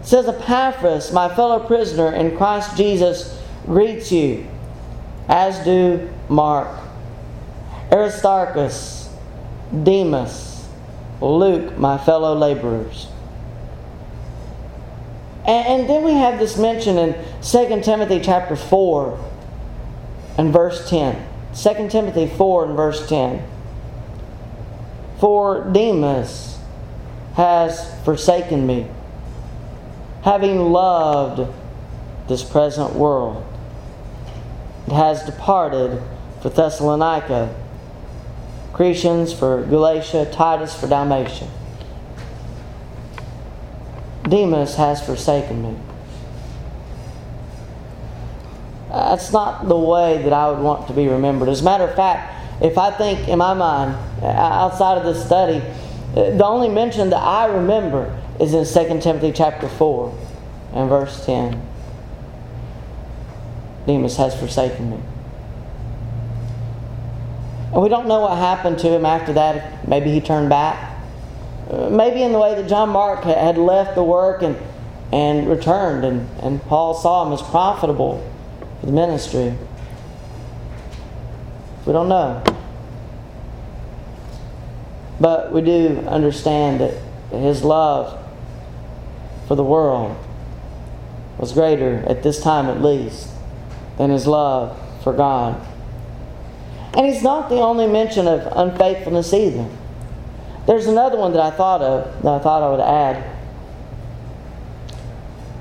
It 0.00 0.06
says, 0.06 0.28
Epaphras, 0.28 1.14
my 1.14 1.34
fellow 1.34 1.60
prisoner 1.60 2.12
in 2.12 2.36
Christ 2.36 2.76
Jesus, 2.76 3.42
greets 3.64 4.12
you, 4.12 4.46
as 5.30 5.64
do 5.64 6.10
Mark, 6.28 6.78
Aristarchus, 7.90 9.08
Demas, 9.82 10.68
Luke, 11.22 11.78
my 11.78 11.96
fellow 11.96 12.34
laborers. 12.34 13.08
And, 15.46 15.66
and 15.80 15.88
then 15.88 16.02
we 16.02 16.12
have 16.12 16.38
this 16.38 16.58
mention 16.58 16.98
in 16.98 17.14
2 17.42 17.80
Timothy 17.82 18.20
chapter 18.20 18.56
4 18.56 19.18
and 20.38 20.52
verse 20.52 20.88
10. 20.90 21.24
2 21.54 21.88
Timothy 21.88 22.26
4 22.26 22.64
and 22.66 22.76
verse 22.76 23.08
10. 23.08 23.42
For 25.20 25.70
Demas 25.72 26.58
has 27.34 27.94
forsaken 28.04 28.66
me, 28.66 28.88
having 30.22 30.58
loved 30.72 31.50
this 32.28 32.42
present 32.42 32.94
world. 32.94 33.44
It 34.86 34.92
has 34.92 35.22
departed 35.24 36.02
for 36.42 36.50
Thessalonica, 36.50 37.54
Crescens 38.72 39.32
for 39.32 39.64
Galatia, 39.64 40.30
Titus 40.30 40.78
for 40.78 40.86
Dalmatia. 40.86 41.48
Demas 44.28 44.74
has 44.76 45.04
forsaken 45.04 45.62
me. 45.62 45.76
That's 48.90 49.32
not 49.32 49.68
the 49.68 49.76
way 49.76 50.22
that 50.22 50.32
I 50.32 50.50
would 50.50 50.60
want 50.60 50.88
to 50.88 50.92
be 50.92 51.06
remembered. 51.08 51.48
As 51.48 51.60
a 51.60 51.64
matter 51.64 51.84
of 51.84 51.94
fact, 51.94 52.62
if 52.62 52.78
I 52.78 52.90
think 52.90 53.28
in 53.28 53.38
my 53.38 53.54
mind, 53.54 53.94
outside 54.22 54.98
of 54.98 55.04
this 55.04 55.24
study, 55.24 55.62
the 56.14 56.44
only 56.44 56.68
mention 56.68 57.10
that 57.10 57.22
I 57.22 57.46
remember 57.46 58.18
is 58.40 58.54
in 58.54 58.64
2 58.64 59.00
Timothy 59.00 59.32
chapter 59.32 59.68
4 59.68 60.18
and 60.72 60.88
verse 60.88 61.24
10. 61.26 61.60
Demas 63.86 64.16
has 64.16 64.38
forsaken 64.38 64.90
me. 64.90 65.00
And 67.72 67.82
we 67.82 67.88
don't 67.88 68.08
know 68.08 68.20
what 68.20 68.38
happened 68.38 68.78
to 68.80 68.88
him 68.88 69.04
after 69.04 69.32
that. 69.34 69.86
Maybe 69.86 70.10
he 70.10 70.20
turned 70.20 70.48
back. 70.48 70.95
Maybe 71.70 72.22
in 72.22 72.32
the 72.32 72.38
way 72.38 72.54
that 72.54 72.68
John 72.68 72.90
Mark 72.90 73.24
had 73.24 73.58
left 73.58 73.96
the 73.96 74.04
work 74.04 74.42
and, 74.42 74.56
and 75.12 75.48
returned, 75.48 76.04
and, 76.04 76.28
and 76.40 76.62
Paul 76.62 76.94
saw 76.94 77.26
him 77.26 77.32
as 77.32 77.42
profitable 77.42 78.24
for 78.80 78.86
the 78.86 78.92
ministry. 78.92 79.54
We 81.84 81.92
don't 81.92 82.08
know. 82.08 82.42
But 85.18 85.52
we 85.52 85.60
do 85.60 86.04
understand 86.06 86.80
that 86.80 86.94
his 87.30 87.64
love 87.64 88.22
for 89.48 89.54
the 89.54 89.64
world 89.64 90.16
was 91.38 91.52
greater, 91.52 92.04
at 92.08 92.22
this 92.22 92.40
time 92.40 92.66
at 92.66 92.80
least, 92.80 93.30
than 93.98 94.10
his 94.10 94.26
love 94.26 94.78
for 95.02 95.12
God. 95.12 95.60
And 96.94 97.06
he's 97.06 97.22
not 97.22 97.48
the 97.48 97.56
only 97.56 97.86
mention 97.86 98.26
of 98.26 98.40
unfaithfulness 98.56 99.32
either. 99.32 99.68
There's 100.66 100.86
another 100.86 101.16
one 101.16 101.32
that 101.32 101.40
I 101.40 101.50
thought 101.50 101.80
of 101.80 102.22
that 102.22 102.32
I 102.32 102.38
thought 102.40 102.62
I 102.62 102.70
would 102.70 102.80
add. 102.80 103.36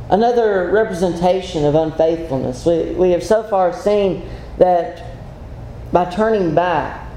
Another 0.10 0.70
representation 0.72 1.64
of 1.66 1.76
unfaithfulness. 1.76 2.66
We, 2.66 2.92
we 2.94 3.12
have 3.12 3.24
so 3.24 3.44
far 3.44 3.74
seen 3.74 4.28
that 4.58 5.04
by 5.92 6.06
turning 6.06 6.56
back, 6.56 7.08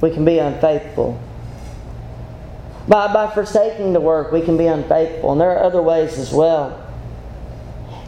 we 0.00 0.10
can 0.10 0.24
be 0.24 0.38
unfaithful. 0.38 1.20
By, 2.88 3.12
by 3.12 3.32
forsaking 3.34 3.92
the 3.92 4.00
work, 4.00 4.32
we 4.32 4.42
can 4.42 4.56
be 4.56 4.66
unfaithful. 4.66 5.32
And 5.32 5.40
there 5.40 5.50
are 5.50 5.62
other 5.62 5.82
ways 5.82 6.18
as 6.18 6.32
well. 6.32 6.82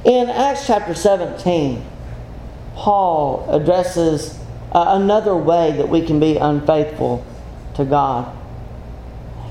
In 0.04 0.30
Acts 0.30 0.66
chapter 0.66 0.94
17, 0.94 1.84
Paul 2.74 3.46
addresses 3.50 4.38
uh, 4.72 4.84
another 4.88 5.36
way 5.36 5.72
that 5.72 5.88
we 5.88 6.06
can 6.06 6.20
be 6.20 6.36
unfaithful 6.36 7.24
to 7.74 7.84
God. 7.84 8.37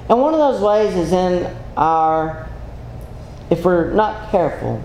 And 0.09 0.21
one 0.21 0.33
of 0.33 0.39
those 0.39 0.61
ways 0.61 0.95
is 0.95 1.11
in 1.11 1.53
our, 1.75 2.47
if 3.49 3.65
we're 3.65 3.91
not 3.91 4.31
careful, 4.31 4.81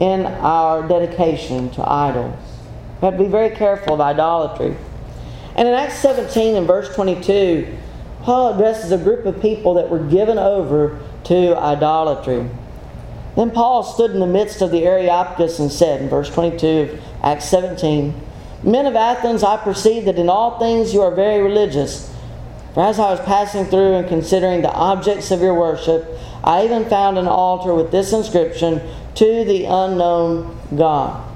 in 0.00 0.26
our 0.26 0.86
dedication 0.86 1.70
to 1.70 1.88
idols. 1.88 2.38
We 3.00 3.06
have 3.06 3.16
to 3.16 3.24
be 3.24 3.30
very 3.30 3.50
careful 3.50 3.94
of 3.94 4.00
idolatry. 4.00 4.76
And 5.54 5.66
in 5.66 5.74
Acts 5.74 5.98
17 5.98 6.56
and 6.56 6.66
verse 6.66 6.94
22, 6.94 7.78
Paul 8.22 8.54
addresses 8.54 8.92
a 8.92 8.98
group 8.98 9.24
of 9.24 9.40
people 9.40 9.74
that 9.74 9.88
were 9.88 10.00
given 10.00 10.36
over 10.36 11.00
to 11.24 11.56
idolatry. 11.56 12.48
Then 13.36 13.50
Paul 13.50 13.82
stood 13.82 14.10
in 14.10 14.20
the 14.20 14.26
midst 14.26 14.62
of 14.62 14.70
the 14.70 14.84
Areopagus 14.84 15.58
and 15.58 15.70
said, 15.70 16.02
in 16.02 16.08
verse 16.08 16.28
22 16.30 16.66
of 16.66 17.00
Acts 17.22 17.46
17, 17.46 18.14
Men 18.62 18.86
of 18.86 18.96
Athens, 18.96 19.42
I 19.42 19.58
perceive 19.58 20.06
that 20.06 20.16
in 20.16 20.28
all 20.28 20.58
things 20.58 20.92
you 20.92 21.02
are 21.02 21.14
very 21.14 21.42
religious. 21.42 22.12
As 22.76 22.98
I 22.98 23.10
was 23.10 23.20
passing 23.20 23.64
through 23.64 23.94
and 23.94 24.08
considering 24.08 24.60
the 24.60 24.70
objects 24.70 25.30
of 25.30 25.40
your 25.40 25.54
worship, 25.54 26.06
I 26.44 26.64
even 26.64 26.84
found 26.84 27.16
an 27.16 27.26
altar 27.26 27.74
with 27.74 27.90
this 27.90 28.12
inscription 28.12 28.82
To 29.14 29.44
the 29.44 29.64
unknown 29.64 30.58
God. 30.76 31.26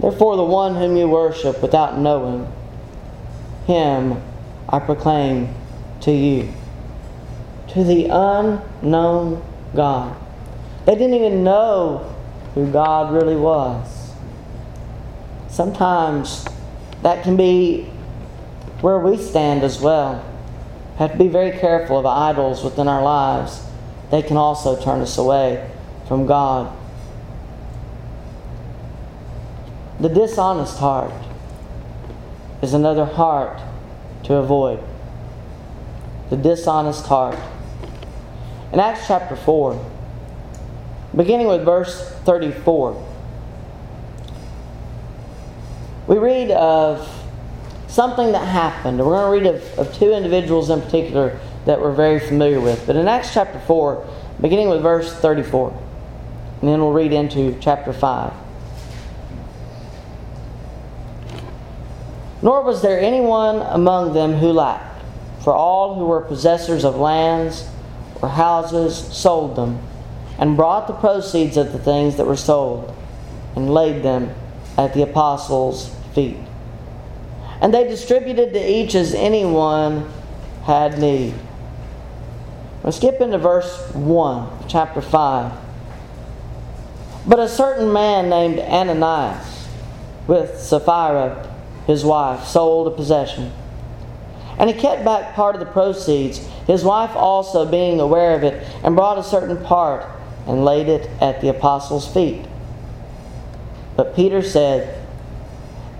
Therefore, 0.00 0.36
the 0.36 0.44
one 0.44 0.74
whom 0.74 0.96
you 0.96 1.08
worship 1.08 1.62
without 1.62 1.96
knowing, 1.96 2.52
him 3.68 4.20
I 4.68 4.80
proclaim 4.80 5.54
to 6.00 6.10
you. 6.10 6.52
To 7.68 7.84
the 7.84 8.06
unknown 8.10 9.40
God. 9.76 10.16
They 10.84 10.94
didn't 10.96 11.14
even 11.14 11.44
know 11.44 12.12
who 12.54 12.70
God 12.72 13.12
really 13.12 13.36
was. 13.36 14.12
Sometimes 15.48 16.44
that 17.02 17.22
can 17.22 17.36
be 17.36 17.88
where 18.82 18.98
we 18.98 19.16
stand 19.16 19.62
as 19.62 19.80
well. 19.80 20.22
Have 20.98 21.12
to 21.12 21.18
be 21.18 21.28
very 21.28 21.52
careful 21.58 21.98
of 21.98 22.04
idols 22.04 22.62
within 22.62 22.88
our 22.88 23.02
lives. 23.02 23.64
They 24.10 24.22
can 24.22 24.36
also 24.36 24.80
turn 24.82 25.00
us 25.00 25.16
away 25.16 25.70
from 26.06 26.26
God. 26.26 26.76
The 30.00 30.08
dishonest 30.08 30.78
heart 30.78 31.12
is 32.60 32.74
another 32.74 33.04
heart 33.04 33.60
to 34.24 34.34
avoid. 34.34 34.82
The 36.30 36.36
dishonest 36.36 37.06
heart. 37.06 37.38
In 38.72 38.80
Acts 38.80 39.06
chapter 39.06 39.36
4, 39.36 39.90
beginning 41.14 41.46
with 41.46 41.64
verse 41.64 42.10
34, 42.24 43.08
we 46.08 46.18
read 46.18 46.50
of 46.50 47.21
something 47.92 48.32
that 48.32 48.46
happened. 48.48 48.98
We're 48.98 49.16
going 49.16 49.44
to 49.44 49.50
read 49.50 49.54
of, 49.54 49.78
of 49.78 49.94
two 49.94 50.12
individuals 50.12 50.70
in 50.70 50.80
particular 50.80 51.38
that 51.66 51.80
we're 51.80 51.92
very 51.92 52.18
familiar 52.18 52.60
with. 52.60 52.86
But 52.86 52.96
in 52.96 53.06
Acts 53.06 53.34
chapter 53.34 53.60
4, 53.60 54.06
beginning 54.40 54.70
with 54.70 54.82
verse 54.82 55.14
34, 55.14 55.70
and 56.60 56.70
then 56.70 56.80
we'll 56.80 56.92
read 56.92 57.12
into 57.12 57.56
chapter 57.60 57.92
5. 57.92 58.32
Nor 62.40 62.62
was 62.62 62.80
there 62.80 62.98
anyone 62.98 63.60
among 63.60 64.14
them 64.14 64.32
who 64.32 64.52
lacked, 64.52 65.02
for 65.44 65.52
all 65.52 65.94
who 65.94 66.06
were 66.06 66.22
possessors 66.22 66.84
of 66.84 66.96
lands 66.96 67.68
or 68.22 68.30
houses 68.30 68.96
sold 68.96 69.54
them, 69.54 69.78
and 70.38 70.56
brought 70.56 70.86
the 70.86 70.94
proceeds 70.94 71.58
of 71.58 71.72
the 71.72 71.78
things 71.78 72.16
that 72.16 72.26
were 72.26 72.36
sold, 72.36 72.96
and 73.54 73.72
laid 73.72 74.02
them 74.02 74.34
at 74.78 74.94
the 74.94 75.02
apostles' 75.02 75.94
feet 76.14 76.38
and 77.62 77.72
they 77.72 77.84
distributed 77.84 78.52
to 78.52 78.70
each 78.70 78.96
as 78.96 79.14
anyone 79.14 80.10
had 80.64 80.98
need. 80.98 81.32
Let's 82.82 82.96
skip 82.96 83.20
into 83.20 83.38
verse 83.38 83.88
1, 83.94 84.64
chapter 84.68 85.00
5. 85.00 85.52
But 87.24 87.38
a 87.38 87.48
certain 87.48 87.92
man 87.92 88.28
named 88.28 88.58
Ananias, 88.58 89.68
with 90.26 90.58
Sapphira, 90.58 91.56
his 91.86 92.04
wife, 92.04 92.44
sold 92.44 92.88
a 92.88 92.96
possession. 92.96 93.52
And 94.58 94.68
he 94.68 94.74
kept 94.74 95.04
back 95.04 95.36
part 95.36 95.54
of 95.54 95.60
the 95.60 95.66
proceeds, 95.66 96.38
his 96.66 96.82
wife 96.82 97.14
also 97.14 97.64
being 97.64 98.00
aware 98.00 98.34
of 98.34 98.42
it, 98.42 98.66
and 98.82 98.96
brought 98.96 99.18
a 99.18 99.22
certain 99.22 99.64
part 99.64 100.04
and 100.48 100.64
laid 100.64 100.88
it 100.88 101.08
at 101.20 101.40
the 101.40 101.48
apostles' 101.48 102.12
feet. 102.12 102.44
But 103.96 104.16
Peter 104.16 104.42
said, 104.42 105.01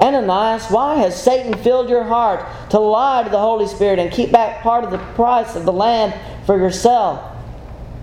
Ananias, 0.02 0.68
why 0.68 0.96
has 0.96 1.20
Satan 1.20 1.56
filled 1.62 1.88
your 1.88 2.02
heart 2.02 2.44
to 2.70 2.80
lie 2.80 3.22
to 3.22 3.30
the 3.30 3.38
Holy 3.38 3.68
Spirit 3.68 4.00
and 4.00 4.10
keep 4.10 4.32
back 4.32 4.60
part 4.62 4.82
of 4.82 4.90
the 4.90 4.98
price 4.98 5.54
of 5.54 5.64
the 5.64 5.72
land 5.72 6.12
for 6.44 6.58
yourself? 6.58 7.20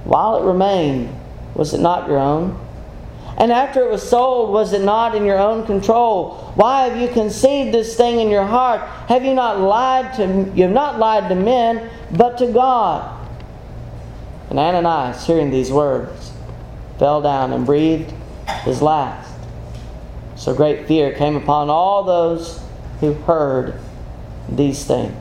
While 0.05 0.41
it 0.41 0.47
remained, 0.47 1.13
was 1.55 1.73
it 1.73 1.81
not 1.81 2.07
your 2.07 2.19
own? 2.19 2.57
And 3.37 3.51
after 3.51 3.81
it 3.83 3.91
was 3.91 4.07
sold, 4.07 4.51
was 4.51 4.73
it 4.73 4.81
not 4.81 5.13
in 5.13 5.25
your 5.25 5.39
own 5.39 5.65
control? 5.65 6.51
Why 6.55 6.87
have 6.87 6.99
you 6.99 7.07
conceived 7.09 7.73
this 7.73 7.95
thing 7.95 8.19
in 8.19 8.29
your 8.29 8.45
heart? 8.45 8.81
Have 9.07 9.25
you 9.25 9.33
not 9.33 9.59
lied 9.59 10.13
to 10.15 10.51
you 10.55 10.63
have 10.63 10.71
not 10.71 10.99
lied 10.99 11.29
to 11.29 11.35
men, 11.35 11.89
but 12.11 12.37
to 12.39 12.51
God? 12.51 13.17
And 14.49 14.57
Ananias, 14.57 15.25
hearing 15.25 15.51
these 15.51 15.71
words, 15.71 16.31
fell 16.97 17.21
down 17.21 17.53
and 17.53 17.65
breathed 17.65 18.13
his 18.63 18.81
last. 18.81 19.28
So 20.39 20.55
great 20.55 20.87
fear 20.87 21.11
came 21.11 21.35
upon 21.35 21.69
all 21.69 22.03
those 22.03 22.61
who 23.01 23.11
heard 23.11 23.77
these 24.47 24.85
things. 24.85 25.13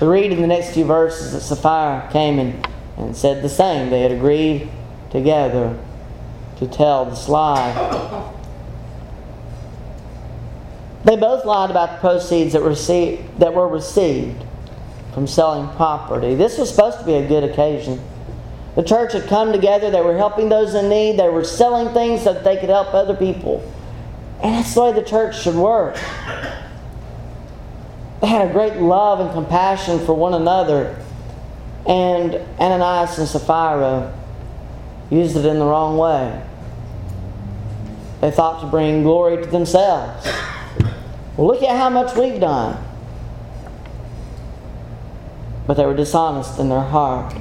We 0.00 0.08
read 0.08 0.32
in 0.32 0.40
the 0.40 0.48
next 0.48 0.74
few 0.74 0.84
verses 0.84 1.32
that 1.32 1.40
Sapphira 1.42 2.08
came 2.12 2.40
and, 2.40 2.68
and 2.96 3.16
said 3.16 3.44
the 3.44 3.48
same. 3.48 3.90
They 3.90 4.02
had 4.02 4.10
agreed 4.10 4.68
together 5.10 5.78
to 6.58 6.66
tell 6.66 7.04
this 7.04 7.28
lie. 7.28 8.32
They 11.04 11.14
both 11.14 11.44
lied 11.44 11.70
about 11.70 11.92
the 11.92 11.98
proceeds 11.98 12.54
that, 12.54 12.62
received, 12.62 13.38
that 13.38 13.54
were 13.54 13.68
received 13.68 14.44
from 15.14 15.28
selling 15.28 15.68
property. 15.76 16.34
This 16.34 16.58
was 16.58 16.70
supposed 16.70 16.98
to 16.98 17.04
be 17.04 17.14
a 17.14 17.26
good 17.26 17.44
occasion. 17.44 18.00
The 18.78 18.84
church 18.84 19.12
had 19.12 19.26
come 19.26 19.50
together, 19.50 19.90
they 19.90 20.00
were 20.00 20.16
helping 20.16 20.48
those 20.50 20.72
in 20.72 20.88
need, 20.88 21.18
they 21.18 21.28
were 21.28 21.42
selling 21.42 21.92
things 21.92 22.22
so 22.22 22.32
that 22.32 22.44
they 22.44 22.58
could 22.58 22.68
help 22.68 22.94
other 22.94 23.16
people. 23.16 23.60
And 24.40 24.54
that's 24.54 24.72
the 24.72 24.82
way 24.82 24.92
the 24.92 25.02
church 25.02 25.42
should 25.42 25.56
work. 25.56 25.96
They 28.20 28.28
had 28.28 28.48
a 28.48 28.52
great 28.52 28.76
love 28.76 29.18
and 29.18 29.32
compassion 29.32 29.98
for 30.06 30.14
one 30.14 30.32
another. 30.32 30.96
And 31.88 32.36
Ananias 32.60 33.18
and 33.18 33.26
Sapphira 33.26 34.16
used 35.10 35.36
it 35.36 35.44
in 35.44 35.58
the 35.58 35.64
wrong 35.64 35.98
way. 35.98 36.40
They 38.20 38.30
thought 38.30 38.60
to 38.60 38.68
bring 38.68 39.02
glory 39.02 39.42
to 39.42 39.50
themselves. 39.50 40.24
Well, 41.36 41.48
look 41.48 41.64
at 41.64 41.76
how 41.76 41.90
much 41.90 42.16
we've 42.16 42.40
done. 42.40 42.80
But 45.66 45.74
they 45.74 45.84
were 45.84 45.96
dishonest 45.96 46.60
in 46.60 46.68
their 46.68 46.80
heart. 46.80 47.34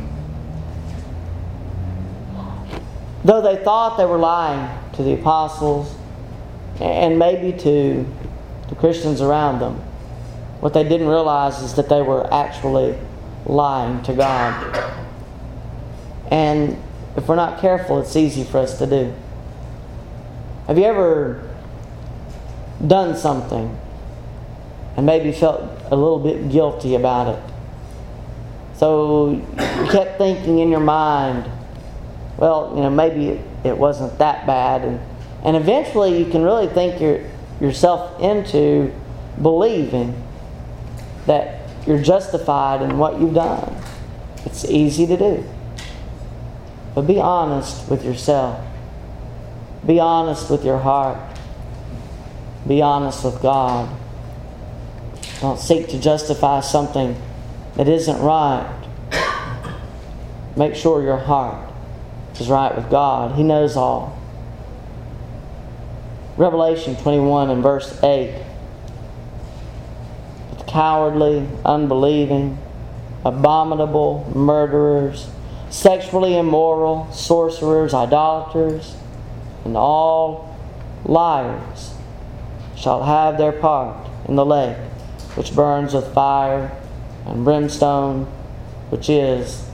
Though 3.23 3.41
they 3.41 3.61
thought 3.63 3.97
they 3.97 4.05
were 4.05 4.17
lying 4.17 4.69
to 4.93 5.03
the 5.03 5.13
apostles 5.13 5.93
and 6.79 7.17
maybe 7.17 7.57
to 7.59 8.05
the 8.69 8.75
Christians 8.75 9.21
around 9.21 9.59
them, 9.59 9.75
what 10.59 10.73
they 10.73 10.83
didn't 10.83 11.07
realize 11.07 11.61
is 11.61 11.73
that 11.75 11.89
they 11.89 12.01
were 12.01 12.31
actually 12.33 12.97
lying 13.45 14.01
to 14.03 14.13
God. 14.13 14.93
And 16.31 16.81
if 17.15 17.27
we're 17.27 17.35
not 17.35 17.59
careful, 17.59 17.99
it's 17.99 18.15
easy 18.15 18.43
for 18.43 18.59
us 18.59 18.77
to 18.79 18.85
do. 18.85 19.13
Have 20.67 20.77
you 20.77 20.85
ever 20.85 21.55
done 22.85 23.15
something 23.15 23.77
and 24.95 25.05
maybe 25.05 25.31
felt 25.31 25.61
a 25.91 25.95
little 25.95 26.19
bit 26.19 26.49
guilty 26.51 26.95
about 26.95 27.35
it? 27.35 27.43
So 28.77 29.31
you 29.31 29.87
kept 29.89 30.17
thinking 30.17 30.59
in 30.59 30.69
your 30.69 30.81
mind, 30.81 31.49
well, 32.37 32.73
you 32.75 32.81
know, 32.81 32.89
maybe 32.89 33.41
it, 33.63 33.77
wasn't 33.77 34.17
that 34.19 34.45
bad. 34.45 34.83
And, 34.83 34.99
and 35.43 35.57
eventually 35.57 36.19
you 36.19 36.29
can 36.29 36.43
really 36.43 36.67
think 36.67 37.01
your, 37.01 37.21
yourself 37.59 38.21
into 38.21 38.93
believing 39.41 40.23
that 41.25 41.61
you're 41.87 42.01
justified 42.01 42.81
in 42.81 42.97
what 42.97 43.19
you've 43.19 43.33
done. 43.33 43.75
It's 44.45 44.65
easy 44.65 45.07
to 45.07 45.17
do. 45.17 45.43
But 46.93 47.01
be 47.01 47.19
honest 47.19 47.89
with 47.89 48.05
yourself. 48.05 48.63
Be 49.85 49.99
honest 49.99 50.49
with 50.49 50.63
your 50.63 50.79
heart. 50.79 51.17
Be 52.67 52.81
honest 52.81 53.23
with 53.23 53.41
God. 53.41 53.89
Don't 55.41 55.59
seek 55.59 55.87
to 55.89 55.99
justify 55.99 56.61
something 56.61 57.19
that 57.75 57.87
isn't 57.87 58.19
right. 58.19 58.73
Make 60.55 60.75
sure 60.75 61.03
your 61.03 61.17
heart 61.17 61.66
is 62.39 62.49
right 62.49 62.75
with 62.75 62.89
God. 62.89 63.35
He 63.35 63.43
knows 63.43 63.75
all. 63.75 64.17
Revelation 66.37 66.95
21 66.95 67.49
and 67.49 67.63
verse 67.63 68.01
8. 68.03 68.43
The 70.57 70.63
cowardly, 70.65 71.47
unbelieving, 71.65 72.57
abominable, 73.25 74.31
murderers, 74.35 75.29
sexually 75.69 76.37
immoral, 76.37 77.11
sorcerers, 77.11 77.93
idolaters, 77.93 78.95
and 79.65 79.75
all 79.75 80.55
liars 81.03 81.93
shall 82.75 83.03
have 83.03 83.37
their 83.37 83.51
part 83.51 84.07
in 84.27 84.35
the 84.35 84.45
lake 84.45 84.77
which 85.37 85.53
burns 85.53 85.93
with 85.93 86.13
fire 86.15 86.75
and 87.27 87.45
brimstone, 87.45 88.25
which 88.89 89.07
is 89.07 89.69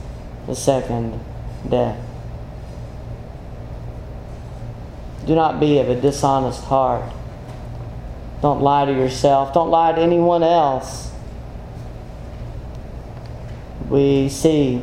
the 0.46 0.54
second 0.54 1.18
death. 1.66 1.98
Do 5.26 5.34
not 5.34 5.58
be 5.58 5.78
of 5.78 5.88
a 5.88 6.00
dishonest 6.00 6.64
heart. 6.64 7.10
Don't 8.42 8.60
lie 8.60 8.84
to 8.84 8.92
yourself. 8.92 9.54
Don't 9.54 9.70
lie 9.70 9.92
to 9.92 10.00
anyone 10.00 10.42
else. 10.42 11.10
We 13.88 14.28
see 14.28 14.82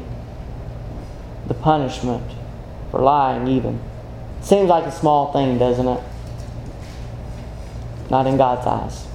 the 1.48 1.54
punishment 1.54 2.24
for 2.90 3.02
lying, 3.02 3.48
even. 3.48 3.80
Seems 4.42 4.70
like 4.70 4.86
a 4.86 4.92
small 4.92 5.32
thing, 5.32 5.60
doesn't 5.60 5.88
it? 5.88 6.04
Not 8.10 8.26
in 8.26 8.38
God's 8.38 8.66
eyes. 8.66 9.08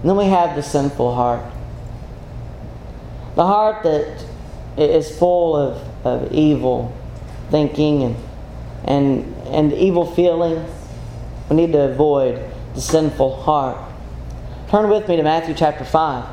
And 0.00 0.10
then 0.10 0.16
we 0.16 0.26
have 0.26 0.56
the 0.56 0.62
sinful 0.62 1.14
heart. 1.14 1.44
The 3.36 3.46
heart 3.46 3.82
that 3.84 4.24
is 4.76 5.16
full 5.16 5.56
of, 5.56 6.06
of 6.06 6.32
evil 6.32 6.96
thinking 7.50 8.02
and, 8.02 8.16
and, 8.84 9.34
and 9.46 9.72
evil 9.72 10.06
feelings. 10.06 10.70
We 11.48 11.56
need 11.56 11.72
to 11.72 11.90
avoid 11.90 12.42
the 12.74 12.80
sinful 12.80 13.42
heart. 13.42 13.78
Turn 14.68 14.90
with 14.90 15.08
me 15.08 15.16
to 15.16 15.22
Matthew 15.22 15.54
chapter 15.54 15.84
5. 15.84 16.24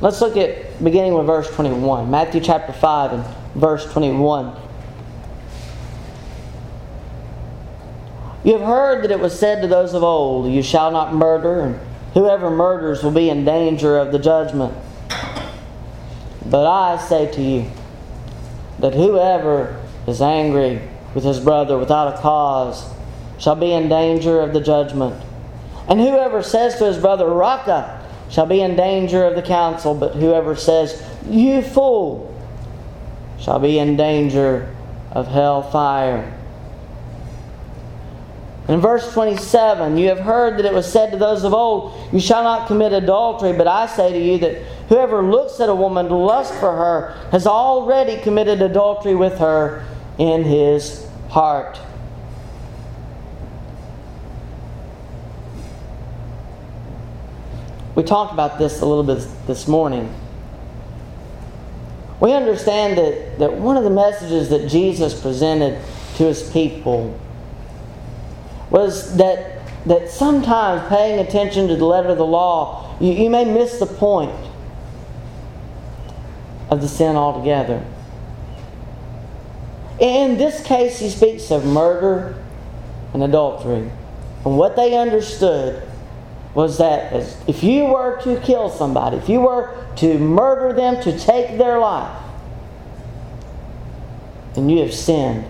Let's 0.00 0.20
look 0.20 0.36
at 0.36 0.82
beginning 0.82 1.14
with 1.14 1.26
verse 1.26 1.48
21. 1.54 2.10
Matthew 2.10 2.40
chapter 2.40 2.72
5 2.72 3.12
and 3.12 3.24
verse 3.54 3.90
21. 3.92 4.56
You 8.44 8.52
have 8.52 8.66
heard 8.66 9.04
that 9.04 9.10
it 9.10 9.20
was 9.20 9.38
said 9.38 9.62
to 9.62 9.68
those 9.68 9.94
of 9.94 10.02
old, 10.02 10.52
You 10.52 10.62
shall 10.62 10.90
not 10.90 11.14
murder, 11.14 11.60
and 11.60 11.80
whoever 12.12 12.50
murders 12.50 13.02
will 13.02 13.10
be 13.10 13.30
in 13.30 13.44
danger 13.44 13.98
of 13.98 14.12
the 14.12 14.18
judgment. 14.18 14.74
But 16.44 16.66
I 16.66 16.98
say 16.98 17.30
to 17.32 17.40
you 17.40 17.70
that 18.80 18.94
whoever 18.94 19.82
is 20.06 20.20
angry 20.20 20.82
with 21.14 21.24
his 21.24 21.40
brother 21.40 21.78
without 21.78 22.14
a 22.14 22.18
cause 22.18 22.92
shall 23.38 23.56
be 23.56 23.72
in 23.72 23.88
danger 23.88 24.40
of 24.40 24.52
the 24.52 24.60
judgment. 24.60 25.22
And 25.88 26.00
whoever 26.00 26.42
says 26.42 26.76
to 26.76 26.86
his 26.86 26.98
brother, 26.98 27.28
Raca, 27.28 28.02
shall 28.30 28.46
be 28.46 28.60
in 28.60 28.74
danger 28.74 29.24
of 29.24 29.34
the 29.34 29.42
council, 29.42 29.94
but 29.94 30.14
whoever 30.14 30.56
says, 30.56 31.02
You 31.28 31.62
fool, 31.62 32.30
shall 33.38 33.58
be 33.58 33.78
in 33.78 33.96
danger 33.96 34.74
of 35.12 35.28
hell 35.28 35.62
fire. 35.62 36.32
In 38.66 38.80
verse 38.80 39.12
27, 39.12 39.98
you 39.98 40.08
have 40.08 40.20
heard 40.20 40.58
that 40.58 40.64
it 40.64 40.72
was 40.72 40.90
said 40.90 41.10
to 41.10 41.18
those 41.18 41.44
of 41.44 41.52
old, 41.52 41.92
You 42.14 42.20
shall 42.20 42.42
not 42.42 42.66
commit 42.66 42.94
adultery, 42.94 43.52
but 43.52 43.68
I 43.68 43.86
say 43.86 44.10
to 44.12 44.18
you 44.18 44.38
that 44.38 44.62
whoever 44.88 45.22
looks 45.22 45.60
at 45.60 45.68
a 45.68 45.74
woman 45.74 46.08
to 46.08 46.14
lust 46.14 46.54
for 46.54 46.74
her 46.74 47.14
has 47.30 47.46
already 47.46 48.22
committed 48.22 48.62
adultery 48.62 49.14
with 49.14 49.38
her 49.38 49.84
in 50.18 50.44
his 50.44 51.06
heart. 51.28 51.78
We 57.94 58.02
talked 58.02 58.32
about 58.32 58.58
this 58.58 58.80
a 58.80 58.86
little 58.86 59.04
bit 59.04 59.26
this 59.46 59.68
morning. 59.68 60.12
We 62.20 62.32
understand 62.32 62.98
that, 62.98 63.38
that 63.38 63.52
one 63.54 63.76
of 63.76 63.84
the 63.84 63.90
messages 63.90 64.48
that 64.50 64.68
Jesus 64.68 65.20
presented 65.20 65.80
to 66.16 66.24
his 66.24 66.48
people 66.50 67.18
was 68.70 69.16
that, 69.16 69.60
that 69.86 70.10
sometimes 70.10 70.88
paying 70.88 71.20
attention 71.20 71.68
to 71.68 71.76
the 71.76 71.84
letter 71.84 72.08
of 72.08 72.18
the 72.18 72.26
law, 72.26 72.96
you, 73.00 73.12
you 73.12 73.30
may 73.30 73.44
miss 73.44 73.78
the 73.78 73.86
point 73.86 74.34
of 76.70 76.80
the 76.80 76.88
sin 76.88 77.14
altogether. 77.14 77.84
In 80.04 80.36
this 80.36 80.62
case, 80.62 80.98
he 80.98 81.08
speaks 81.08 81.50
of 81.50 81.64
murder 81.64 82.36
and 83.14 83.22
adultery. 83.22 83.90
And 84.44 84.58
what 84.58 84.76
they 84.76 84.98
understood 84.98 85.82
was 86.52 86.76
that 86.76 87.14
if 87.48 87.64
you 87.64 87.86
were 87.86 88.20
to 88.24 88.38
kill 88.40 88.68
somebody, 88.68 89.16
if 89.16 89.30
you 89.30 89.40
were 89.40 89.74
to 89.96 90.18
murder 90.18 90.74
them, 90.74 91.02
to 91.04 91.18
take 91.18 91.56
their 91.56 91.78
life, 91.78 92.20
then 94.52 94.68
you 94.68 94.80
have 94.82 94.92
sinned. 94.92 95.46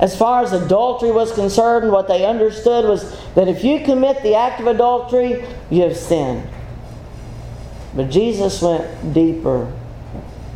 As 0.00 0.16
far 0.16 0.42
as 0.42 0.54
adultery 0.54 1.10
was 1.10 1.32
concerned, 1.32 1.92
what 1.92 2.08
they 2.08 2.24
understood 2.24 2.86
was 2.86 3.14
that 3.34 3.46
if 3.46 3.62
you 3.62 3.80
commit 3.84 4.22
the 4.22 4.36
act 4.36 4.58
of 4.58 4.68
adultery, 4.68 5.44
you 5.68 5.82
have 5.82 5.98
sinned. 5.98 6.48
But 7.94 8.08
Jesus 8.08 8.62
went 8.62 9.12
deeper. 9.12 9.70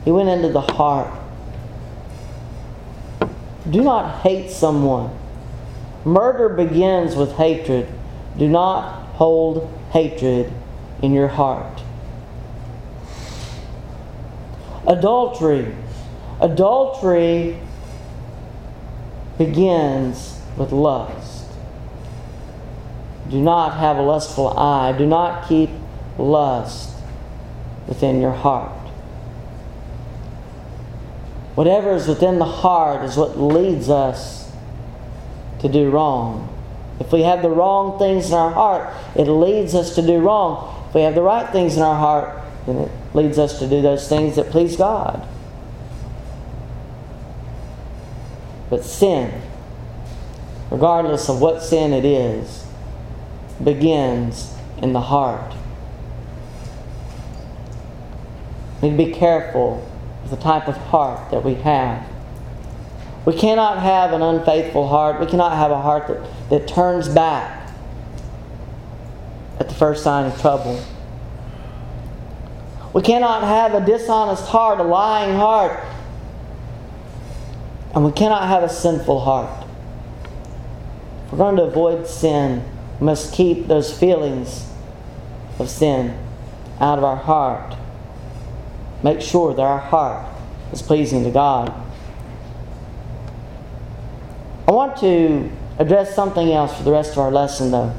He 0.06 0.10
went 0.10 0.30
into 0.30 0.48
the 0.48 0.62
heart. 0.62 1.17
Do 3.70 3.82
not 3.82 4.22
hate 4.22 4.50
someone. 4.50 5.16
Murder 6.04 6.48
begins 6.48 7.16
with 7.16 7.32
hatred. 7.32 7.86
Do 8.38 8.48
not 8.48 9.06
hold 9.16 9.68
hatred 9.90 10.52
in 11.02 11.12
your 11.12 11.28
heart. 11.28 11.82
Adultery. 14.86 15.74
Adultery 16.40 17.60
begins 19.36 20.40
with 20.56 20.72
lust. 20.72 21.46
Do 23.28 23.40
not 23.40 23.74
have 23.74 23.98
a 23.98 24.02
lustful 24.02 24.56
eye. 24.56 24.92
Do 24.96 25.04
not 25.04 25.46
keep 25.48 25.68
lust 26.16 26.96
within 27.86 28.20
your 28.20 28.32
heart. 28.32 28.77
Whatever 31.58 31.92
is 31.96 32.06
within 32.06 32.38
the 32.38 32.44
heart 32.44 33.04
is 33.04 33.16
what 33.16 33.36
leads 33.36 33.90
us 33.90 34.48
to 35.58 35.68
do 35.68 35.90
wrong. 35.90 36.56
If 37.00 37.10
we 37.10 37.22
have 37.22 37.42
the 37.42 37.50
wrong 37.50 37.98
things 37.98 38.28
in 38.28 38.34
our 38.34 38.52
heart, 38.52 38.94
it 39.16 39.24
leads 39.24 39.74
us 39.74 39.96
to 39.96 40.02
do 40.02 40.20
wrong. 40.20 40.86
If 40.88 40.94
we 40.94 41.00
have 41.00 41.16
the 41.16 41.22
right 41.22 41.50
things 41.50 41.76
in 41.76 41.82
our 41.82 41.98
heart, 41.98 42.44
then 42.64 42.76
it 42.76 42.92
leads 43.12 43.40
us 43.40 43.58
to 43.58 43.68
do 43.68 43.82
those 43.82 44.08
things 44.08 44.36
that 44.36 44.50
please 44.50 44.76
God. 44.76 45.26
But 48.70 48.84
sin, 48.84 49.42
regardless 50.70 51.28
of 51.28 51.40
what 51.40 51.64
sin 51.64 51.92
it 51.92 52.04
is, 52.04 52.66
begins 53.64 54.54
in 54.80 54.92
the 54.92 55.00
heart. 55.00 55.54
We 58.80 58.90
need 58.90 58.96
to 58.96 59.10
be 59.10 59.12
careful 59.12 59.84
the 60.26 60.36
type 60.36 60.68
of 60.68 60.76
heart 60.76 61.30
that 61.30 61.44
we 61.44 61.54
have. 61.54 62.06
We 63.24 63.34
cannot 63.34 63.78
have 63.78 64.12
an 64.12 64.22
unfaithful 64.22 64.88
heart. 64.88 65.20
We 65.20 65.26
cannot 65.26 65.52
have 65.52 65.70
a 65.70 65.80
heart 65.80 66.08
that, 66.08 66.50
that 66.50 66.68
turns 66.68 67.08
back 67.08 67.70
at 69.58 69.68
the 69.68 69.74
first 69.74 70.02
sign 70.02 70.30
of 70.30 70.40
trouble. 70.40 70.82
We 72.92 73.02
cannot 73.02 73.42
have 73.42 73.74
a 73.74 73.84
dishonest 73.84 74.46
heart, 74.46 74.80
a 74.80 74.82
lying 74.82 75.36
heart. 75.36 75.84
And 77.94 78.04
we 78.04 78.12
cannot 78.12 78.48
have 78.48 78.62
a 78.62 78.68
sinful 78.68 79.20
heart. 79.20 79.66
If 81.26 81.32
we're 81.32 81.38
going 81.38 81.56
to 81.56 81.64
avoid 81.64 82.06
sin, 82.06 82.64
we 83.00 83.06
must 83.06 83.32
keep 83.32 83.66
those 83.66 83.96
feelings 83.96 84.70
of 85.58 85.68
sin 85.68 86.18
out 86.80 86.98
of 86.98 87.04
our 87.04 87.16
heart 87.16 87.74
make 89.02 89.20
sure 89.20 89.54
that 89.54 89.62
our 89.62 89.78
heart 89.78 90.26
is 90.72 90.82
pleasing 90.82 91.24
to 91.24 91.30
God. 91.30 91.72
I 94.66 94.70
want 94.70 94.98
to 94.98 95.50
address 95.78 96.14
something 96.14 96.52
else 96.52 96.76
for 96.76 96.82
the 96.82 96.92
rest 96.92 97.12
of 97.12 97.18
our 97.18 97.30
lesson, 97.30 97.70
though. 97.70 97.94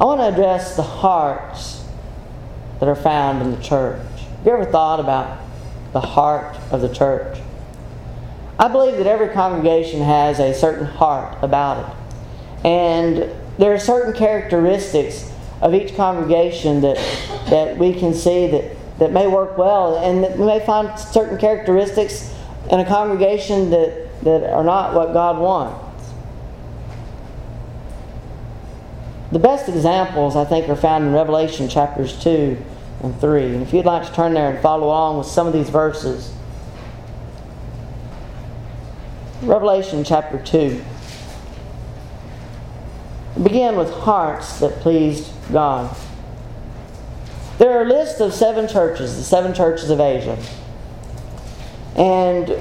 I 0.00 0.04
want 0.04 0.20
to 0.20 0.28
address 0.28 0.76
the 0.76 0.82
hearts 0.82 1.84
that 2.80 2.88
are 2.88 2.96
found 2.96 3.42
in 3.42 3.50
the 3.50 3.62
church. 3.62 4.00
Have 4.20 4.46
you 4.46 4.52
ever 4.52 4.64
thought 4.64 5.00
about 5.00 5.40
the 5.92 6.00
heart 6.00 6.56
of 6.70 6.80
the 6.80 6.92
church? 6.92 7.38
I 8.58 8.68
believe 8.68 8.98
that 8.98 9.06
every 9.06 9.28
congregation 9.28 10.00
has 10.02 10.38
a 10.38 10.54
certain 10.54 10.86
heart 10.86 11.36
about 11.42 11.88
it. 11.88 12.66
And 12.66 13.30
there 13.58 13.72
are 13.72 13.78
certain 13.78 14.12
characteristics 14.12 15.32
of 15.60 15.74
each 15.74 15.96
congregation 15.96 16.80
that, 16.82 16.96
that 17.50 17.78
we 17.78 17.92
can 17.92 18.14
see 18.14 18.46
that 18.48 18.73
that 18.98 19.12
may 19.12 19.26
work 19.26 19.58
well, 19.58 19.96
and 19.96 20.38
we 20.38 20.46
may 20.46 20.64
find 20.64 20.98
certain 20.98 21.38
characteristics 21.38 22.32
in 22.70 22.80
a 22.80 22.84
congregation 22.84 23.70
that, 23.70 24.22
that 24.22 24.52
are 24.52 24.64
not 24.64 24.94
what 24.94 25.12
God 25.12 25.38
wants. 25.38 25.82
The 29.32 29.38
best 29.40 29.68
examples, 29.68 30.36
I 30.36 30.44
think, 30.44 30.68
are 30.68 30.76
found 30.76 31.04
in 31.04 31.12
Revelation 31.12 31.68
chapters 31.68 32.22
2 32.22 32.56
and 33.02 33.20
3. 33.20 33.42
And 33.46 33.62
if 33.62 33.74
you'd 33.74 33.84
like 33.84 34.06
to 34.06 34.14
turn 34.14 34.32
there 34.32 34.50
and 34.50 34.62
follow 34.62 34.86
along 34.86 35.18
with 35.18 35.26
some 35.26 35.46
of 35.48 35.52
these 35.52 35.70
verses, 35.70 36.32
Revelation 39.42 40.04
chapter 40.04 40.38
2. 40.38 40.82
Begin 43.42 43.76
with 43.76 43.90
hearts 43.90 44.60
that 44.60 44.80
pleased 44.80 45.30
God. 45.52 45.94
There 47.58 47.78
are 47.78 47.82
a 47.82 47.88
list 47.88 48.20
of 48.20 48.34
seven 48.34 48.68
churches, 48.68 49.16
the 49.16 49.22
seven 49.22 49.54
churches 49.54 49.90
of 49.90 50.00
Asia. 50.00 50.36
And 51.96 52.56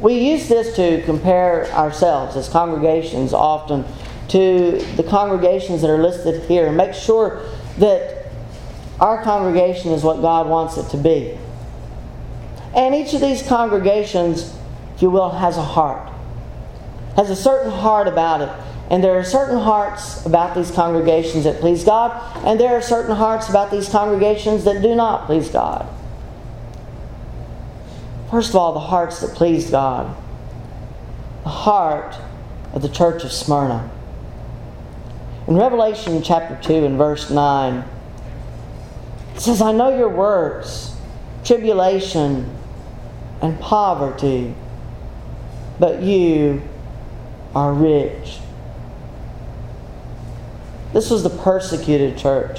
we 0.00 0.14
use 0.30 0.48
this 0.48 0.76
to 0.76 1.02
compare 1.02 1.66
ourselves 1.72 2.36
as 2.36 2.48
congregations 2.48 3.32
often 3.32 3.84
to 4.28 4.78
the 4.96 5.02
congregations 5.02 5.80
that 5.82 5.90
are 5.90 5.98
listed 5.98 6.44
here 6.44 6.66
and 6.66 6.76
make 6.76 6.94
sure 6.94 7.42
that 7.78 8.26
our 9.00 9.22
congregation 9.22 9.92
is 9.92 10.02
what 10.02 10.20
God 10.20 10.48
wants 10.48 10.76
it 10.76 10.88
to 10.90 10.96
be. 10.96 11.38
And 12.74 12.94
each 12.94 13.14
of 13.14 13.20
these 13.20 13.42
congregations, 13.42 14.54
if 14.94 15.02
you 15.02 15.10
will, 15.10 15.30
has 15.30 15.56
a 15.56 15.62
heart, 15.62 16.10
has 17.16 17.30
a 17.30 17.36
certain 17.36 17.70
heart 17.70 18.06
about 18.06 18.42
it. 18.42 18.65
And 18.88 19.02
there 19.02 19.18
are 19.18 19.24
certain 19.24 19.58
hearts 19.58 20.24
about 20.24 20.54
these 20.54 20.70
congregations 20.70 21.44
that 21.44 21.60
please 21.60 21.82
God, 21.82 22.12
and 22.46 22.60
there 22.60 22.76
are 22.76 22.82
certain 22.82 23.16
hearts 23.16 23.48
about 23.48 23.70
these 23.70 23.88
congregations 23.88 24.64
that 24.64 24.80
do 24.80 24.94
not 24.94 25.26
please 25.26 25.48
God. 25.48 25.88
First 28.30 28.50
of 28.50 28.56
all, 28.56 28.72
the 28.72 28.80
hearts 28.80 29.20
that 29.20 29.34
please 29.34 29.70
God. 29.70 30.14
The 31.42 31.48
heart 31.48 32.16
of 32.74 32.82
the 32.82 32.88
church 32.88 33.24
of 33.24 33.32
Smyrna. 33.32 33.90
In 35.48 35.56
Revelation 35.56 36.22
chapter 36.22 36.58
2 36.62 36.84
and 36.84 36.98
verse 36.98 37.30
9, 37.30 37.84
it 39.34 39.40
says, 39.40 39.60
I 39.60 39.72
know 39.72 39.96
your 39.96 40.08
works, 40.08 40.96
tribulation 41.44 42.52
and 43.42 43.60
poverty, 43.60 44.54
but 45.78 46.02
you 46.02 46.62
are 47.54 47.72
rich. 47.72 48.38
This 50.96 51.10
was 51.10 51.22
the 51.22 51.28
persecuted 51.28 52.16
church. 52.16 52.58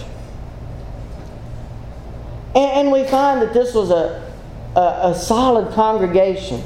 And, 2.53 2.91
we 2.91 3.03
find 3.03 3.41
that 3.41 3.51
this 3.51 3.73
was 3.73 3.89
a, 3.89 4.31
a, 4.75 5.09
a 5.09 5.15
solid 5.15 5.73
congregation 5.73 6.61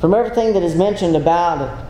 from 0.00 0.14
everything 0.14 0.52
that 0.52 0.62
is 0.62 0.76
mentioned 0.76 1.16
about 1.16 1.62
it. 1.62 1.84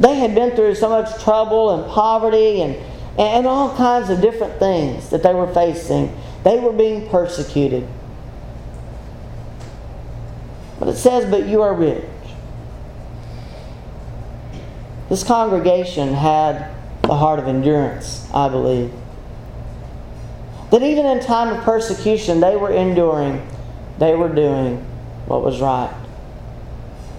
They 0.00 0.16
had 0.16 0.34
been 0.34 0.56
through 0.56 0.74
so 0.74 0.88
much 0.88 1.22
trouble 1.22 1.70
and 1.70 1.88
poverty 1.92 2.62
and, 2.62 2.74
and 3.16 3.46
all 3.46 3.76
kinds 3.76 4.10
of 4.10 4.20
different 4.20 4.58
things 4.58 5.10
that 5.10 5.22
they 5.22 5.34
were 5.34 5.54
facing. 5.54 6.12
They 6.42 6.58
were 6.58 6.72
being 6.72 7.08
persecuted. 7.08 7.86
But 10.80 10.88
it 10.88 10.96
says, 10.96 11.30
But 11.30 11.46
you 11.46 11.62
are 11.62 11.74
rich. 11.74 12.02
This 15.08 15.22
congregation 15.22 16.14
had 16.14 16.74
the 17.02 17.14
heart 17.14 17.38
of 17.38 17.46
endurance, 17.46 18.28
I 18.34 18.48
believe. 18.48 18.92
That 20.70 20.82
even 20.82 21.06
in 21.06 21.20
time 21.20 21.56
of 21.56 21.62
persecution, 21.62 22.40
they 22.40 22.56
were 22.56 22.72
enduring, 22.72 23.46
they 23.98 24.14
were 24.14 24.28
doing 24.28 24.78
what 25.26 25.42
was 25.42 25.60
right. 25.60 25.94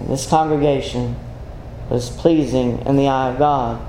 And 0.00 0.10
this 0.10 0.26
congregation 0.26 1.16
was 1.88 2.10
pleasing 2.10 2.80
in 2.86 2.96
the 2.96 3.08
eye 3.08 3.30
of 3.30 3.38
God. 3.38 3.84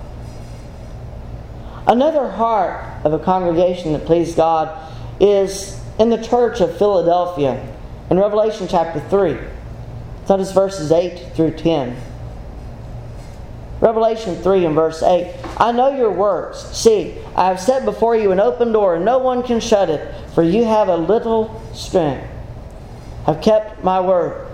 Another 1.86 2.30
heart 2.30 3.04
of 3.04 3.14
a 3.14 3.20
congregation 3.20 3.94
that 3.94 4.06
pleased 4.06 4.38
God 4.38 4.78
is 5.20 5.82
in 6.00 6.10
the 6.10 6.24
church 6.24 6.62
of 6.62 6.78
Philadelphia 6.78 7.76
in 8.10 8.18
Revelation 8.18 8.68
chapter 8.70 9.02
3. 9.02 9.38
Notice 10.30 10.52
verses 10.52 10.92
8 10.92 11.34
through 11.36 11.52
10. 11.52 11.98
Revelation 13.82 14.36
3 14.36 14.66
and 14.66 14.76
verse 14.76 15.02
8 15.02 15.34
I 15.58 15.72
know 15.72 15.96
your 15.96 16.12
works. 16.12 16.60
See, 16.78 17.16
I 17.36 17.48
have 17.48 17.60
set 17.60 17.86
before 17.86 18.16
you 18.16 18.32
an 18.32 18.40
open 18.40 18.72
door, 18.72 18.96
and 18.96 19.06
no 19.06 19.20
one 19.20 19.44
can 19.44 19.60
shut 19.60 19.90
it, 19.90 20.14
for 20.34 20.44
you 20.44 20.66
have 20.66 20.88
a 20.88 20.98
little 20.98 21.62
strength, 21.74 22.28
have 23.26 23.42
kept 23.42 23.84
my 23.84 24.00
word, 24.00 24.48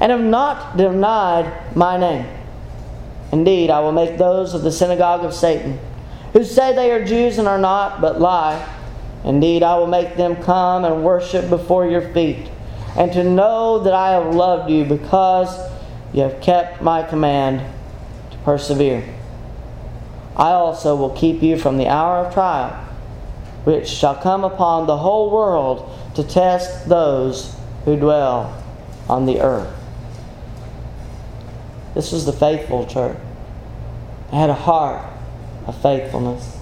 and 0.00 0.12
have 0.12 0.20
not 0.20 0.76
denied 0.76 1.76
my 1.76 1.96
name. 1.96 2.26
Indeed, 3.32 3.70
I 3.70 3.80
will 3.80 3.92
make 3.92 4.18
those 4.18 4.54
of 4.54 4.62
the 4.62 4.72
synagogue 4.72 5.24
of 5.24 5.34
Satan, 5.34 5.78
who 6.32 6.44
say 6.44 6.74
they 6.74 6.90
are 6.90 7.04
Jews 7.04 7.38
and 7.38 7.48
are 7.48 7.58
not, 7.58 8.00
but 8.00 8.20
lie. 8.20 8.66
Indeed, 9.24 9.62
I 9.62 9.76
will 9.76 9.86
make 9.86 10.16
them 10.16 10.36
come 10.42 10.84
and 10.84 11.02
worship 11.02 11.48
before 11.48 11.86
your 11.86 12.12
feet, 12.12 12.48
and 12.96 13.12
to 13.12 13.24
know 13.24 13.80
that 13.80 13.92
I 13.92 14.12
have 14.12 14.34
loved 14.34 14.70
you 14.70 14.84
because 14.84 15.58
you 16.12 16.22
have 16.22 16.40
kept 16.40 16.80
my 16.80 17.02
command 17.02 17.62
persevere. 18.46 19.02
I 20.36 20.52
also 20.52 20.94
will 20.94 21.10
keep 21.10 21.42
you 21.42 21.58
from 21.58 21.78
the 21.78 21.88
hour 21.88 22.24
of 22.24 22.32
trial, 22.32 22.70
which 23.64 23.88
shall 23.88 24.14
come 24.14 24.44
upon 24.44 24.86
the 24.86 24.98
whole 24.98 25.30
world 25.32 25.90
to 26.14 26.22
test 26.22 26.88
those 26.88 27.56
who 27.84 27.96
dwell 27.96 28.62
on 29.08 29.26
the 29.26 29.40
earth. 29.40 29.74
This 31.94 32.12
was 32.12 32.24
the 32.24 32.32
faithful 32.32 32.86
church. 32.86 33.18
They 34.30 34.36
had 34.36 34.50
a 34.50 34.54
heart 34.54 35.04
of 35.66 35.82
faithfulness. 35.82 36.56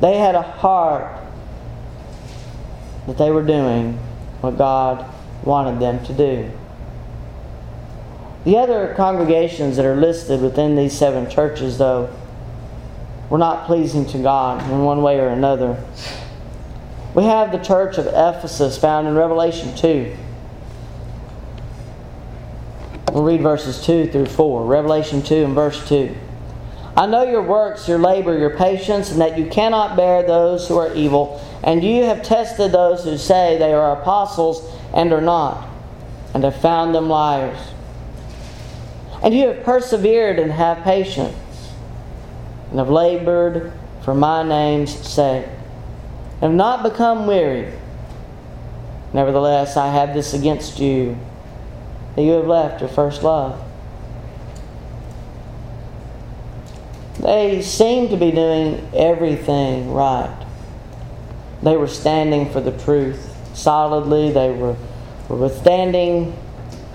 They 0.00 0.18
had 0.18 0.36
a 0.36 0.42
heart 0.42 1.20
that 3.08 3.18
they 3.18 3.32
were 3.32 3.42
doing 3.42 3.94
what 4.40 4.56
God 4.56 5.04
wanted 5.42 5.80
them 5.80 6.04
to 6.06 6.12
do. 6.12 6.52
The 8.46 8.58
other 8.58 8.94
congregations 8.96 9.74
that 9.74 9.84
are 9.84 9.96
listed 9.96 10.40
within 10.40 10.76
these 10.76 10.96
seven 10.96 11.28
churches, 11.28 11.78
though, 11.78 12.08
were 13.28 13.38
not 13.38 13.66
pleasing 13.66 14.06
to 14.06 14.18
God 14.18 14.62
in 14.70 14.84
one 14.84 15.02
way 15.02 15.18
or 15.18 15.26
another. 15.26 15.82
We 17.12 17.24
have 17.24 17.50
the 17.50 17.58
church 17.58 17.98
of 17.98 18.06
Ephesus 18.06 18.78
found 18.78 19.08
in 19.08 19.16
Revelation 19.16 19.74
2. 19.74 20.16
We'll 23.12 23.24
read 23.24 23.40
verses 23.40 23.84
2 23.84 24.12
through 24.12 24.26
4. 24.26 24.64
Revelation 24.64 25.22
2 25.22 25.44
and 25.46 25.54
verse 25.56 25.88
2. 25.88 26.14
I 26.96 27.06
know 27.06 27.24
your 27.24 27.42
works, 27.42 27.88
your 27.88 27.98
labor, 27.98 28.38
your 28.38 28.56
patience, 28.56 29.10
and 29.10 29.20
that 29.20 29.36
you 29.36 29.46
cannot 29.46 29.96
bear 29.96 30.22
those 30.22 30.68
who 30.68 30.78
are 30.78 30.94
evil. 30.94 31.44
And 31.64 31.82
you 31.82 32.04
have 32.04 32.22
tested 32.22 32.70
those 32.70 33.02
who 33.02 33.18
say 33.18 33.58
they 33.58 33.72
are 33.72 34.00
apostles 34.00 34.72
and 34.94 35.12
are 35.12 35.20
not, 35.20 35.68
and 36.32 36.44
have 36.44 36.60
found 36.60 36.94
them 36.94 37.08
liars. 37.08 37.72
And 39.26 39.34
you 39.34 39.48
have 39.48 39.64
persevered 39.64 40.38
and 40.38 40.52
have 40.52 40.84
patience 40.84 41.72
and 42.70 42.78
have 42.78 42.88
labored 42.88 43.72
for 44.04 44.14
my 44.14 44.44
name's 44.44 44.96
sake, 44.96 45.46
and 46.34 46.42
have 46.42 46.52
not 46.52 46.84
become 46.84 47.26
weary. 47.26 47.72
Nevertheless, 49.12 49.76
I 49.76 49.88
have 49.88 50.14
this 50.14 50.32
against 50.32 50.78
you, 50.78 51.18
that 52.14 52.22
you 52.22 52.30
have 52.34 52.46
left 52.46 52.80
your 52.80 52.88
first 52.88 53.24
love. 53.24 53.60
They 57.18 57.62
seemed 57.62 58.10
to 58.10 58.16
be 58.16 58.30
doing 58.30 58.88
everything 58.94 59.92
right. 59.92 60.46
They 61.64 61.76
were 61.76 61.88
standing 61.88 62.52
for 62.52 62.60
the 62.60 62.78
truth 62.78 63.36
solidly. 63.56 64.30
They 64.30 64.52
were, 64.52 64.76
were 65.28 65.36
withstanding 65.36 66.38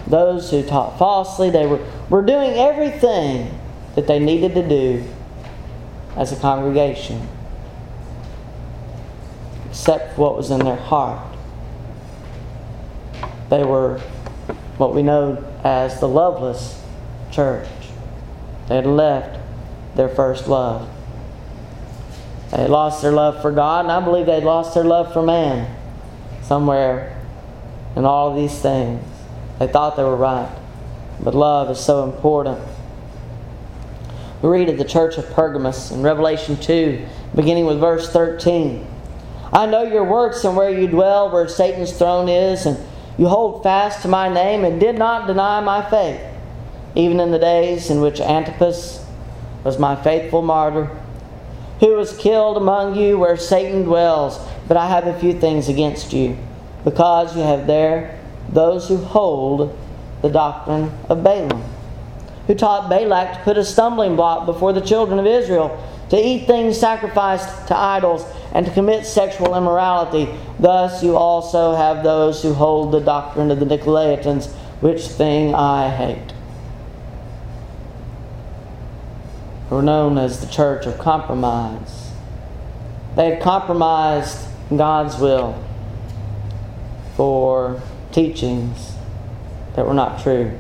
those 0.07 0.49
who 0.49 0.63
taught 0.63 0.97
falsely. 0.97 1.49
They 1.49 1.67
were, 1.67 1.85
were 2.11 2.21
doing 2.21 2.51
everything 2.51 3.57
that 3.95 4.05
they 4.05 4.19
needed 4.19 4.53
to 4.53 4.67
do 4.67 5.03
as 6.17 6.33
a 6.33 6.35
congregation, 6.35 7.25
except 9.69 10.17
what 10.17 10.35
was 10.35 10.51
in 10.51 10.59
their 10.59 10.75
heart. 10.75 11.25
They 13.49 13.63
were 13.63 13.99
what 14.77 14.93
we 14.93 15.01
know 15.03 15.41
as 15.63 16.01
the 16.01 16.07
loveless 16.07 16.83
church. 17.31 17.69
They 18.67 18.75
had 18.75 18.85
left 18.85 19.39
their 19.95 20.09
first 20.09 20.47
love. 20.47 20.89
They 22.51 22.67
lost 22.67 23.01
their 23.01 23.13
love 23.13 23.41
for 23.41 23.51
God, 23.51 23.85
and 23.85 23.91
I 23.91 24.01
believe 24.01 24.25
they 24.25 24.41
lost 24.41 24.73
their 24.73 24.83
love 24.83 25.13
for 25.13 25.23
man 25.23 25.73
somewhere 26.41 27.17
in 27.95 28.03
all 28.03 28.35
these 28.35 28.59
things. 28.59 29.01
They 29.59 29.67
thought 29.67 29.95
they 29.95 30.03
were 30.03 30.17
right, 30.17 30.53
but 31.23 31.35
love 31.35 31.69
is 31.69 31.79
so 31.79 32.03
important. 32.03 32.59
We 34.41 34.49
read 34.49 34.69
of 34.69 34.77
the 34.77 34.85
church 34.85 35.17
of 35.17 35.29
Pergamos 35.31 35.91
in 35.91 36.01
Revelation 36.01 36.57
2, 36.57 37.05
beginning 37.35 37.67
with 37.67 37.79
verse 37.79 38.09
13. 38.09 38.87
I 39.53 39.65
know 39.65 39.83
your 39.83 40.03
works 40.03 40.43
and 40.43 40.55
where 40.55 40.69
you 40.69 40.87
dwell, 40.87 41.29
where 41.29 41.47
Satan's 41.47 41.91
throne 41.91 42.27
is, 42.27 42.65
and 42.65 42.77
you 43.17 43.27
hold 43.27 43.61
fast 43.61 44.01
to 44.01 44.07
my 44.07 44.33
name 44.33 44.63
and 44.63 44.79
did 44.79 44.97
not 44.97 45.27
deny 45.27 45.59
my 45.59 45.87
faith, 45.89 46.21
even 46.95 47.19
in 47.19 47.31
the 47.31 47.37
days 47.37 47.89
in 47.89 48.01
which 48.01 48.19
Antipas 48.19 49.05
was 49.63 49.77
my 49.77 49.95
faithful 50.01 50.41
martyr, 50.41 50.89
who 51.79 51.95
was 51.95 52.17
killed 52.17 52.57
among 52.57 52.95
you 52.95 53.19
where 53.19 53.37
Satan 53.37 53.83
dwells. 53.83 54.39
But 54.67 54.77
I 54.77 54.87
have 54.87 55.05
a 55.05 55.19
few 55.19 55.33
things 55.33 55.69
against 55.69 56.13
you, 56.13 56.37
because 56.83 57.35
you 57.35 57.43
have 57.43 57.67
there 57.67 58.19
those 58.49 58.87
who 58.87 58.97
hold 58.97 59.77
the 60.21 60.29
doctrine 60.29 60.91
of 61.09 61.23
Balaam 61.23 61.63
who 62.47 62.55
taught 62.55 62.89
Balak 62.89 63.37
to 63.37 63.39
put 63.43 63.57
a 63.57 63.63
stumbling 63.63 64.15
block 64.15 64.45
before 64.45 64.73
the 64.73 64.81
children 64.81 65.19
of 65.19 65.25
Israel, 65.25 65.81
to 66.09 66.17
eat 66.17 66.47
things 66.47 66.77
sacrificed 66.77 67.67
to 67.67 67.77
idols, 67.77 68.25
and 68.53 68.65
to 68.65 68.71
commit 68.73 69.05
sexual 69.05 69.55
immorality. 69.55 70.27
Thus 70.59 71.03
you 71.03 71.15
also 71.15 71.75
have 71.75 72.03
those 72.03 72.43
who 72.43 72.53
hold 72.53 72.91
the 72.91 72.99
doctrine 72.99 73.51
of 73.51 73.59
the 73.59 73.65
Nicolaitans, 73.65 74.51
which 74.81 75.03
thing 75.03 75.55
I 75.55 75.89
hate. 75.89 76.33
Who 79.69 79.77
are 79.77 79.81
known 79.81 80.17
as 80.17 80.41
the 80.41 80.51
church 80.51 80.85
of 80.85 80.97
compromise. 80.97 82.11
They 83.15 83.31
had 83.31 83.41
compromised 83.41 84.47
God's 84.75 85.17
will 85.17 85.63
for 87.15 87.81
teachings 88.11 88.90
that 89.75 89.85
were 89.85 89.93
not 89.93 90.21
true. 90.21 90.57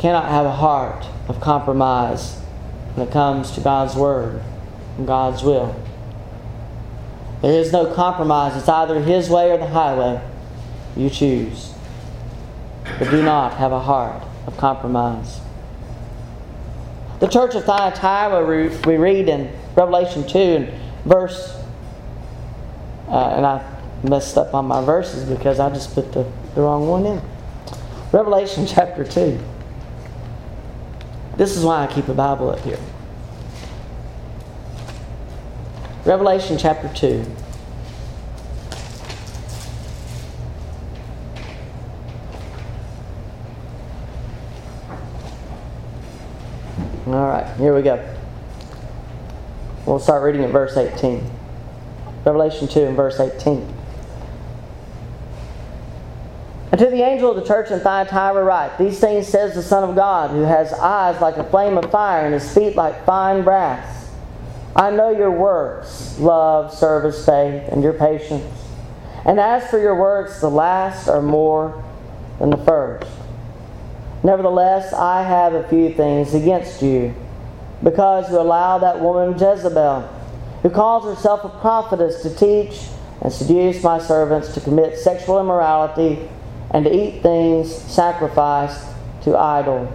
cannot 0.00 0.30
have 0.30 0.46
a 0.46 0.50
heart 0.50 1.06
of 1.28 1.40
compromise 1.40 2.38
when 2.94 3.06
it 3.06 3.12
comes 3.12 3.50
to 3.52 3.60
God's 3.60 3.94
Word 3.94 4.42
and 4.96 5.06
God's 5.06 5.42
will. 5.42 5.76
There 7.42 7.52
is 7.52 7.70
no 7.70 7.92
compromise. 7.94 8.56
It's 8.56 8.68
either 8.68 9.00
His 9.02 9.28
way 9.28 9.50
or 9.50 9.58
the 9.58 9.66
highway. 9.66 10.20
You 10.96 11.10
choose. 11.10 11.74
But 12.98 13.10
do 13.10 13.22
not 13.22 13.54
have 13.58 13.72
a 13.72 13.80
heart 13.80 14.22
of 14.46 14.56
compromise. 14.56 15.40
The 17.20 17.28
church 17.28 17.54
of 17.54 17.64
Thyatira, 17.64 18.44
we 18.86 18.96
read 18.96 19.28
in 19.28 19.54
Revelation 19.76 20.26
2 20.26 20.38
and 20.38 20.72
verse, 21.04 21.62
uh, 23.08 23.34
and 23.36 23.44
I 23.44 23.79
messed 24.02 24.36
up 24.36 24.54
on 24.54 24.66
my 24.66 24.84
verses 24.84 25.28
because 25.28 25.60
I 25.60 25.68
just 25.70 25.94
put 25.94 26.12
the, 26.12 26.30
the 26.54 26.62
wrong 26.62 26.88
one 26.88 27.06
in. 27.06 27.22
Revelation 28.12 28.66
chapter 28.68 29.04
2. 29.04 29.38
This 31.36 31.56
is 31.56 31.64
why 31.64 31.84
I 31.84 31.86
keep 31.86 32.08
a 32.08 32.14
Bible 32.14 32.50
up 32.50 32.60
here. 32.60 32.78
Revelation 36.04 36.58
chapter 36.58 36.90
2. 36.94 37.24
All 47.06 47.26
right, 47.26 47.56
here 47.56 47.74
we 47.74 47.82
go. 47.82 48.16
We'll 49.84 49.98
start 49.98 50.22
reading 50.22 50.44
at 50.44 50.50
verse 50.50 50.76
18. 50.76 51.28
Revelation 52.24 52.68
2 52.68 52.80
and 52.80 52.96
verse 52.96 53.18
18. 53.18 53.79
And 56.70 56.78
to 56.78 56.86
the 56.86 57.02
angel 57.02 57.30
of 57.30 57.36
the 57.36 57.46
church 57.46 57.70
in 57.70 57.80
Thyatira 57.80 58.44
write, 58.44 58.78
These 58.78 59.00
things 59.00 59.26
says 59.26 59.54
the 59.54 59.62
Son 59.62 59.88
of 59.88 59.96
God, 59.96 60.30
who 60.30 60.42
has 60.42 60.72
eyes 60.72 61.20
like 61.20 61.36
a 61.36 61.44
flame 61.44 61.76
of 61.76 61.90
fire 61.90 62.24
and 62.24 62.34
his 62.34 62.54
feet 62.54 62.76
like 62.76 63.04
fine 63.04 63.42
brass. 63.42 64.10
I 64.76 64.90
know 64.90 65.10
your 65.10 65.32
works, 65.32 66.16
love, 66.20 66.72
service, 66.72 67.26
faith, 67.26 67.64
and 67.72 67.82
your 67.82 67.92
patience. 67.92 68.44
And 69.24 69.40
as 69.40 69.68
for 69.68 69.80
your 69.80 69.96
works, 69.96 70.40
the 70.40 70.48
last 70.48 71.08
are 71.08 71.20
more 71.20 71.84
than 72.38 72.50
the 72.50 72.56
first. 72.58 73.10
Nevertheless, 74.22 74.92
I 74.92 75.22
have 75.22 75.54
a 75.54 75.68
few 75.68 75.92
things 75.92 76.34
against 76.34 76.82
you, 76.82 77.14
because 77.82 78.30
you 78.30 78.38
allow 78.38 78.78
that 78.78 79.00
woman 79.00 79.32
Jezebel, 79.32 80.02
who 80.62 80.70
calls 80.70 81.04
herself 81.04 81.44
a 81.44 81.48
prophetess, 81.48 82.22
to 82.22 82.34
teach 82.34 82.86
and 83.22 83.32
seduce 83.32 83.82
my 83.82 83.98
servants 83.98 84.54
to 84.54 84.60
commit 84.60 84.98
sexual 84.98 85.40
immorality 85.40 86.28
and 86.70 86.84
to 86.84 86.94
eat 86.94 87.22
things 87.22 87.74
sacrificed 87.74 88.86
to 89.22 89.36
idol. 89.36 89.92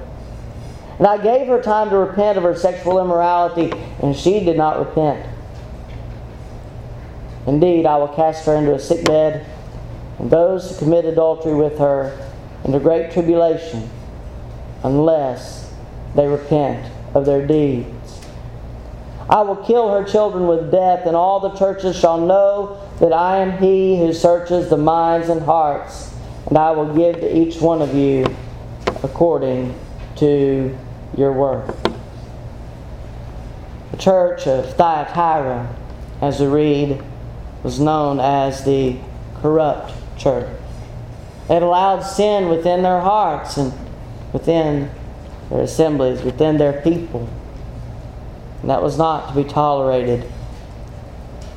And 0.98 1.08
I 1.08 1.18
gave 1.18 1.48
her 1.48 1.62
time 1.62 1.90
to 1.90 1.98
repent 1.98 2.38
of 2.38 2.44
her 2.44 2.56
sexual 2.56 3.02
immorality, 3.02 3.72
and 4.02 4.16
she 4.16 4.44
did 4.44 4.58
not 4.58 4.80
repent. 4.80 5.26
Indeed, 7.48 7.86
I 7.86 7.98
will 7.98 8.08
cast 8.08 8.46
her 8.46 8.56
into 8.56 8.74
a 8.74 8.80
sick 8.80 9.06
bed, 9.06 9.46
and 10.20 10.30
those 10.32 10.72
who 10.72 10.78
commit 10.78 11.06
adultery 11.06 11.54
with 11.54 11.78
her 11.80 12.18
into 12.64 12.80
great 12.80 13.12
tribulation, 13.12 13.90
unless 14.84 15.74
they 16.16 16.28
repent 16.28 16.92
of 17.14 17.26
their 17.26 17.46
deeds. 17.46 17.90
I 19.30 19.42
will 19.42 19.58
kill 19.58 19.92
her 19.92 20.04
children 20.04 20.48
with 20.48 20.72
death, 20.72 21.06
and 21.06 21.16
all 21.16 21.40
the 21.40 21.58
churches 21.58 21.96
shall 21.96 22.20
know 22.20 22.82
that 23.00 23.12
I 23.12 23.38
am 23.38 23.58
he 23.58 23.98
who 23.98 24.14
searches 24.14 24.70
the 24.70 24.78
minds 24.78 25.30
and 25.30 25.42
hearts 25.42 26.15
and 26.48 26.58
I 26.58 26.72
will 26.72 26.94
give 26.94 27.22
to 27.22 27.38
each 27.38 27.60
one 27.60 27.82
of 27.82 27.96
you 27.96 28.26
according 29.04 29.78
to 30.18 30.78
your 31.18 31.34
worth. 31.34 31.84
The 33.92 33.98
church 33.98 34.48
of 34.48 34.76
Thyatira, 34.76 35.74
as 36.22 36.40
we 36.40 36.48
read, 36.48 37.04
was 37.64 37.80
known 37.80 38.20
as 38.20 38.64
the 38.64 38.98
corrupt 39.42 39.94
church. 40.18 40.50
It 41.50 41.62
allowed 41.62 42.02
sin 42.02 42.50
within 42.50 42.84
their 42.84 43.02
hearts 43.02 43.58
and 43.58 43.74
within 44.34 44.90
their 45.50 45.62
assemblies, 45.62 46.22
within 46.22 46.58
their 46.58 46.82
people. 46.82 47.30
And 48.62 48.70
that 48.70 48.82
was 48.82 48.98
not 48.98 49.30
to 49.30 49.44
be 49.44 49.48
tolerated. 49.48 50.30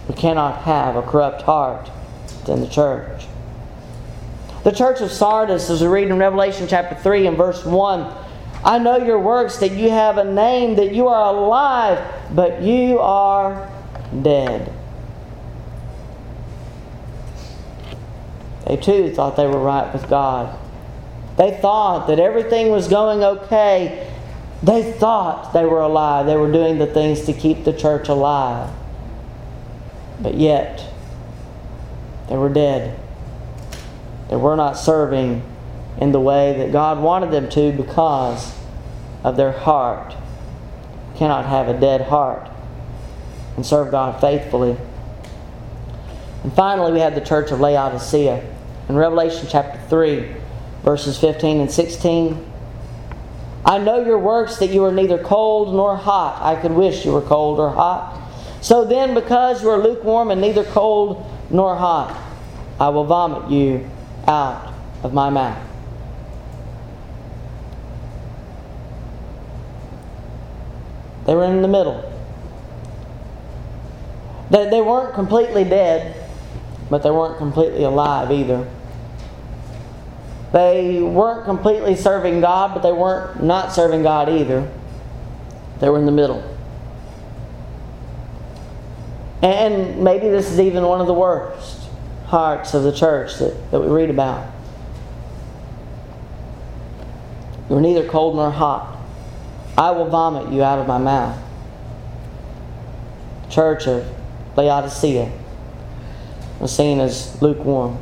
We 0.08 0.14
cannot 0.14 0.62
have 0.62 0.96
a 0.96 1.02
corrupt 1.02 1.42
heart 1.42 1.90
within 2.40 2.60
the 2.60 2.68
church. 2.68 3.26
The 4.64 4.72
church 4.72 5.00
of 5.00 5.10
Sardis, 5.10 5.70
as 5.70 5.80
we 5.80 5.86
read 5.86 6.08
in 6.08 6.18
Revelation 6.18 6.66
chapter 6.68 6.94
3 6.96 7.26
and 7.26 7.36
verse 7.36 7.64
1, 7.64 8.12
I 8.64 8.78
know 8.78 8.96
your 8.96 9.20
works, 9.20 9.58
that 9.58 9.72
you 9.72 9.90
have 9.90 10.18
a 10.18 10.24
name, 10.24 10.76
that 10.76 10.92
you 10.92 11.06
are 11.06 11.34
alive, 11.34 12.04
but 12.34 12.60
you 12.62 12.98
are 12.98 13.70
dead. 14.22 14.72
They 18.66 18.76
too 18.76 19.14
thought 19.14 19.36
they 19.36 19.46
were 19.46 19.60
right 19.60 19.90
with 19.92 20.08
God. 20.10 20.58
They 21.38 21.52
thought 21.52 22.08
that 22.08 22.18
everything 22.18 22.70
was 22.70 22.88
going 22.88 23.22
okay. 23.22 24.12
They 24.62 24.92
thought 24.92 25.52
they 25.52 25.64
were 25.64 25.80
alive. 25.80 26.26
They 26.26 26.36
were 26.36 26.50
doing 26.50 26.78
the 26.78 26.86
things 26.86 27.22
to 27.22 27.32
keep 27.32 27.64
the 27.64 27.72
church 27.72 28.08
alive. 28.08 28.70
But 30.20 30.34
yet, 30.34 30.84
they 32.28 32.36
were 32.36 32.48
dead. 32.48 32.98
They 34.28 34.36
were 34.36 34.56
not 34.56 34.76
serving 34.76 35.42
in 36.00 36.12
the 36.12 36.20
way 36.20 36.56
that 36.58 36.72
God 36.72 37.00
wanted 37.00 37.30
them 37.30 37.48
to 37.50 37.72
because 37.72 38.54
of 39.24 39.36
their 39.36 39.52
heart. 39.52 40.12
You 40.12 41.18
cannot 41.18 41.46
have 41.46 41.68
a 41.68 41.78
dead 41.78 42.02
heart 42.02 42.48
and 43.56 43.64
serve 43.64 43.90
God 43.90 44.20
faithfully. 44.20 44.76
And 46.44 46.52
finally, 46.52 46.92
we 46.92 47.00
have 47.00 47.14
the 47.14 47.20
church 47.20 47.50
of 47.50 47.60
Laodicea. 47.60 48.54
In 48.88 48.96
Revelation 48.96 49.48
chapter 49.50 49.80
3, 49.88 50.36
verses 50.84 51.18
15 51.18 51.60
and 51.60 51.70
16, 51.70 52.52
I 53.64 53.78
know 53.78 54.04
your 54.04 54.18
works 54.18 54.58
that 54.58 54.68
you 54.68 54.84
are 54.84 54.92
neither 54.92 55.18
cold 55.18 55.74
nor 55.74 55.96
hot. 55.96 56.40
I 56.40 56.60
could 56.60 56.70
wish 56.70 57.04
you 57.04 57.12
were 57.12 57.22
cold 57.22 57.58
or 57.58 57.70
hot. 57.70 58.14
So 58.60 58.84
then, 58.84 59.14
because 59.14 59.62
you 59.62 59.70
are 59.70 59.78
lukewarm 59.78 60.30
and 60.30 60.40
neither 60.40 60.64
cold 60.64 61.26
nor 61.50 61.76
hot, 61.76 62.16
I 62.78 62.88
will 62.90 63.04
vomit 63.04 63.50
you 63.50 63.90
out 64.28 64.74
of 65.02 65.14
my 65.14 65.30
mouth. 65.30 65.66
They 71.26 71.34
were 71.34 71.44
in 71.44 71.62
the 71.62 71.68
middle. 71.68 72.04
They, 74.50 74.70
they 74.70 74.80
weren't 74.80 75.14
completely 75.14 75.64
dead, 75.64 76.28
but 76.88 77.02
they 77.02 77.10
weren't 77.10 77.38
completely 77.38 77.84
alive 77.84 78.30
either. 78.30 78.68
They 80.52 81.00
weren't 81.02 81.44
completely 81.44 81.96
serving 81.96 82.40
God, 82.40 82.72
but 82.72 82.82
they 82.82 82.92
weren't 82.92 83.42
not 83.42 83.72
serving 83.72 84.02
God 84.02 84.30
either. 84.30 84.70
They 85.80 85.90
were 85.90 85.98
in 85.98 86.06
the 86.06 86.12
middle. 86.12 86.42
And 89.42 90.02
maybe 90.02 90.28
this 90.28 90.50
is 90.50 90.58
even 90.58 90.82
one 90.84 91.00
of 91.00 91.06
the 91.06 91.14
worst 91.14 91.77
hearts 92.28 92.74
of 92.74 92.82
the 92.82 92.92
church 92.92 93.38
that, 93.38 93.70
that 93.70 93.80
we 93.80 93.88
read 93.88 94.10
about. 94.10 94.52
You're 97.68 97.80
neither 97.80 98.06
cold 98.06 98.36
nor 98.36 98.50
hot. 98.50 98.96
I 99.76 99.90
will 99.92 100.06
vomit 100.06 100.52
you 100.52 100.62
out 100.62 100.78
of 100.78 100.86
my 100.86 100.98
mouth. 100.98 101.38
Church 103.50 103.86
of 103.86 104.06
Laodicea 104.56 105.32
was 106.60 106.74
seen 106.74 107.00
as 107.00 107.40
lukewarm. 107.40 107.98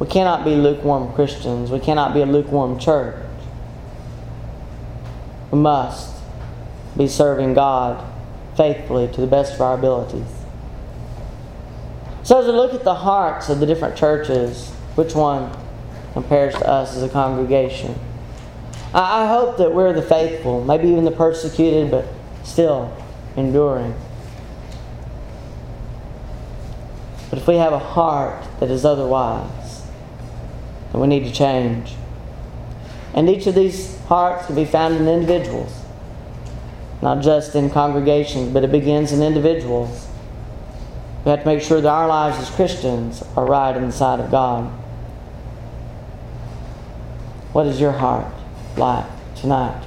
We 0.00 0.06
cannot 0.06 0.44
be 0.44 0.56
lukewarm 0.56 1.12
Christians. 1.12 1.70
We 1.70 1.78
cannot 1.78 2.12
be 2.14 2.22
a 2.22 2.26
lukewarm 2.26 2.78
church. 2.78 3.16
We 5.52 5.58
must 5.58 6.16
be 6.96 7.06
serving 7.06 7.54
God 7.54 8.04
faithfully 8.56 9.08
to 9.12 9.20
the 9.20 9.26
best 9.26 9.54
of 9.54 9.60
our 9.60 9.74
abilities. 9.74 10.39
So, 12.22 12.38
as 12.38 12.46
we 12.46 12.52
look 12.52 12.74
at 12.74 12.84
the 12.84 12.94
hearts 12.94 13.48
of 13.48 13.60
the 13.60 13.66
different 13.66 13.96
churches, 13.96 14.70
which 14.94 15.14
one 15.14 15.50
compares 16.12 16.54
to 16.54 16.68
us 16.68 16.96
as 16.96 17.02
a 17.02 17.08
congregation? 17.08 17.94
I 18.92 19.28
hope 19.28 19.56
that 19.58 19.72
we're 19.72 19.92
the 19.92 20.02
faithful, 20.02 20.64
maybe 20.64 20.88
even 20.88 21.04
the 21.04 21.12
persecuted, 21.12 21.90
but 21.90 22.06
still 22.42 22.92
enduring. 23.36 23.94
But 27.30 27.38
if 27.38 27.46
we 27.46 27.54
have 27.54 27.72
a 27.72 27.78
heart 27.78 28.44
that 28.58 28.70
is 28.70 28.84
otherwise, 28.84 29.86
then 30.90 31.00
we 31.00 31.06
need 31.06 31.24
to 31.24 31.32
change. 31.32 31.94
And 33.14 33.30
each 33.30 33.46
of 33.46 33.54
these 33.54 33.98
hearts 34.06 34.46
can 34.46 34.56
be 34.56 34.64
found 34.64 34.96
in 34.96 35.06
individuals, 35.06 35.84
not 37.00 37.22
just 37.22 37.54
in 37.54 37.70
congregations, 37.70 38.52
but 38.52 38.64
it 38.64 38.72
begins 38.72 39.12
in 39.12 39.22
individuals. 39.22 40.08
We 41.24 41.30
have 41.30 41.40
to 41.40 41.46
make 41.46 41.62
sure 41.62 41.80
that 41.80 41.88
our 41.88 42.08
lives 42.08 42.38
as 42.38 42.50
Christians 42.50 43.22
are 43.36 43.44
right 43.44 43.76
in 43.76 43.86
the 43.86 43.92
sight 43.92 44.20
of 44.20 44.30
God. 44.30 44.70
What 47.52 47.66
is 47.66 47.80
your 47.80 47.92
heart? 47.92 48.32
like 48.76 49.06
tonight? 49.36 49.80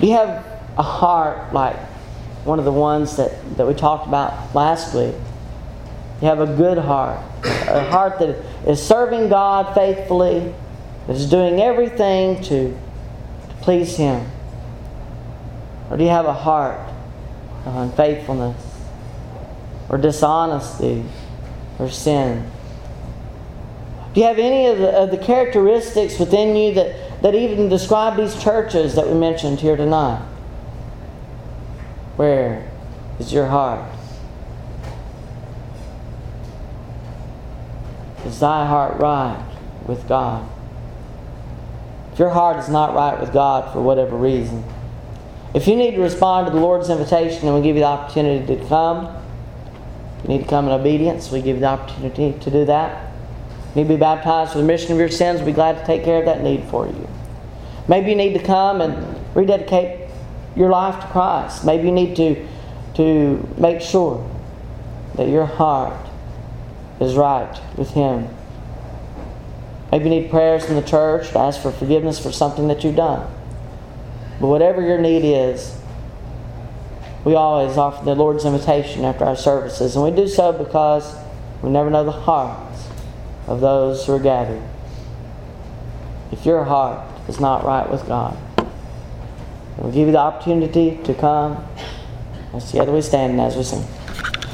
Do 0.00 0.06
you 0.06 0.14
have 0.14 0.44
a 0.76 0.82
heart 0.82 1.52
like 1.52 1.76
one 2.44 2.58
of 2.58 2.64
the 2.64 2.72
ones 2.72 3.16
that, 3.16 3.32
that 3.56 3.66
we 3.66 3.74
talked 3.74 4.06
about 4.06 4.54
last 4.54 4.94
week? 4.94 5.14
You 6.20 6.28
have 6.28 6.40
a 6.40 6.54
good 6.54 6.78
heart, 6.78 7.20
a 7.44 7.84
heart 7.90 8.18
that 8.18 8.44
is 8.66 8.82
serving 8.82 9.28
God 9.28 9.74
faithfully, 9.74 10.54
that 11.06 11.16
is 11.16 11.28
doing 11.28 11.60
everything 11.60 12.42
to, 12.44 12.70
to 12.70 13.54
please 13.62 13.96
Him? 13.96 14.26
Or 15.90 15.96
do 15.96 16.04
you 16.04 16.10
have 16.10 16.26
a 16.26 16.32
heart 16.32 16.78
unfaithfulness, 17.64 18.56
or 19.88 19.98
dishonesty, 19.98 21.04
or 21.78 21.88
sin? 21.90 22.50
Do 24.12 24.20
you 24.20 24.26
have 24.26 24.38
any 24.38 24.66
of 24.66 24.78
the, 24.78 24.90
of 24.90 25.10
the 25.10 25.18
characteristics 25.18 26.18
within 26.18 26.56
you 26.56 26.74
that, 26.74 27.22
that 27.22 27.34
even 27.34 27.68
describe 27.68 28.16
these 28.16 28.40
churches 28.42 28.94
that 28.96 29.06
we 29.06 29.14
mentioned 29.14 29.60
here 29.60 29.76
tonight? 29.76 30.20
Where 32.16 32.68
is 33.18 33.32
your 33.32 33.46
heart? 33.46 33.88
Is 38.26 38.40
thy 38.40 38.66
heart 38.66 38.98
right 39.00 39.42
with 39.86 40.08
God? 40.08 40.48
If 42.12 42.18
your 42.18 42.30
heart 42.30 42.58
is 42.58 42.68
not 42.68 42.94
right 42.94 43.18
with 43.18 43.32
God 43.32 43.72
for 43.72 43.80
whatever 43.80 44.16
reason, 44.16 44.64
if 45.54 45.66
you 45.66 45.74
need 45.74 45.96
to 45.96 46.00
respond 46.00 46.46
to 46.46 46.52
the 46.52 46.60
Lord's 46.60 46.90
invitation 46.90 47.48
and 47.48 47.56
we 47.56 47.62
give 47.62 47.76
you 47.76 47.82
the 47.82 47.88
opportunity 47.88 48.56
to 48.56 48.64
come, 48.66 49.16
you 50.22 50.28
need 50.28 50.42
to 50.42 50.48
come 50.48 50.66
in 50.66 50.72
obedience, 50.72 51.30
we 51.30 51.42
give 51.42 51.56
you 51.56 51.60
the 51.60 51.66
opportunity 51.66 52.38
to 52.38 52.50
do 52.50 52.64
that 52.66 53.12
You 53.74 53.82
need 53.82 53.88
to 53.88 53.94
be 53.94 54.00
baptized 54.00 54.52
for 54.52 54.58
the 54.58 54.64
remission 54.64 54.92
of 54.92 54.98
your 54.98 55.08
sins, 55.08 55.38
we'll 55.40 55.46
be 55.46 55.52
glad 55.52 55.78
to 55.78 55.86
take 55.86 56.04
care 56.04 56.18
of 56.18 56.24
that 56.26 56.42
need 56.42 56.64
for 56.64 56.86
you. 56.86 57.08
Maybe 57.88 58.10
you 58.10 58.16
need 58.16 58.34
to 58.34 58.42
come 58.42 58.80
and 58.80 59.18
rededicate 59.34 60.08
your 60.54 60.70
life 60.70 61.00
to 61.00 61.06
Christ. 61.08 61.64
Maybe 61.64 61.88
you 61.88 61.92
need 61.92 62.14
to, 62.16 62.46
to 62.94 63.48
make 63.58 63.80
sure 63.80 64.28
that 65.16 65.28
your 65.28 65.46
heart 65.46 66.08
is 67.00 67.16
right 67.16 67.58
with 67.76 67.90
Him. 67.90 68.28
Maybe 69.90 70.04
you 70.04 70.10
need 70.10 70.30
prayers 70.30 70.66
in 70.66 70.76
the 70.76 70.82
church 70.82 71.30
to 71.30 71.38
ask 71.38 71.60
for 71.60 71.72
forgiveness 71.72 72.20
for 72.20 72.30
something 72.30 72.68
that 72.68 72.84
you've 72.84 72.96
done. 72.96 73.28
But 74.40 74.46
whatever 74.46 74.80
your 74.80 74.98
need 74.98 75.24
is, 75.24 75.76
we 77.24 77.34
always 77.34 77.76
offer 77.76 78.04
the 78.04 78.14
Lord's 78.14 78.46
invitation 78.46 79.04
after 79.04 79.24
our 79.24 79.36
services. 79.36 79.94
And 79.94 80.04
we 80.04 80.10
do 80.10 80.26
so 80.26 80.52
because 80.52 81.14
we 81.62 81.68
never 81.68 81.90
know 81.90 82.04
the 82.04 82.10
hearts 82.10 82.88
of 83.46 83.60
those 83.60 84.06
who 84.06 84.14
are 84.14 84.18
gathered. 84.18 84.62
If 86.32 86.46
your 86.46 86.64
heart 86.64 87.06
is 87.28 87.38
not 87.38 87.64
right 87.64 87.90
with 87.90 88.06
God, 88.06 88.38
we'll 89.76 89.92
give 89.92 90.06
you 90.06 90.12
the 90.12 90.18
opportunity 90.18 90.98
to 91.04 91.12
come. 91.12 91.62
Let's 92.54 92.70
together 92.70 92.92
we 92.92 93.02
stand 93.02 93.38
as 93.40 93.56
we 93.56 93.62
sing. 93.62 93.84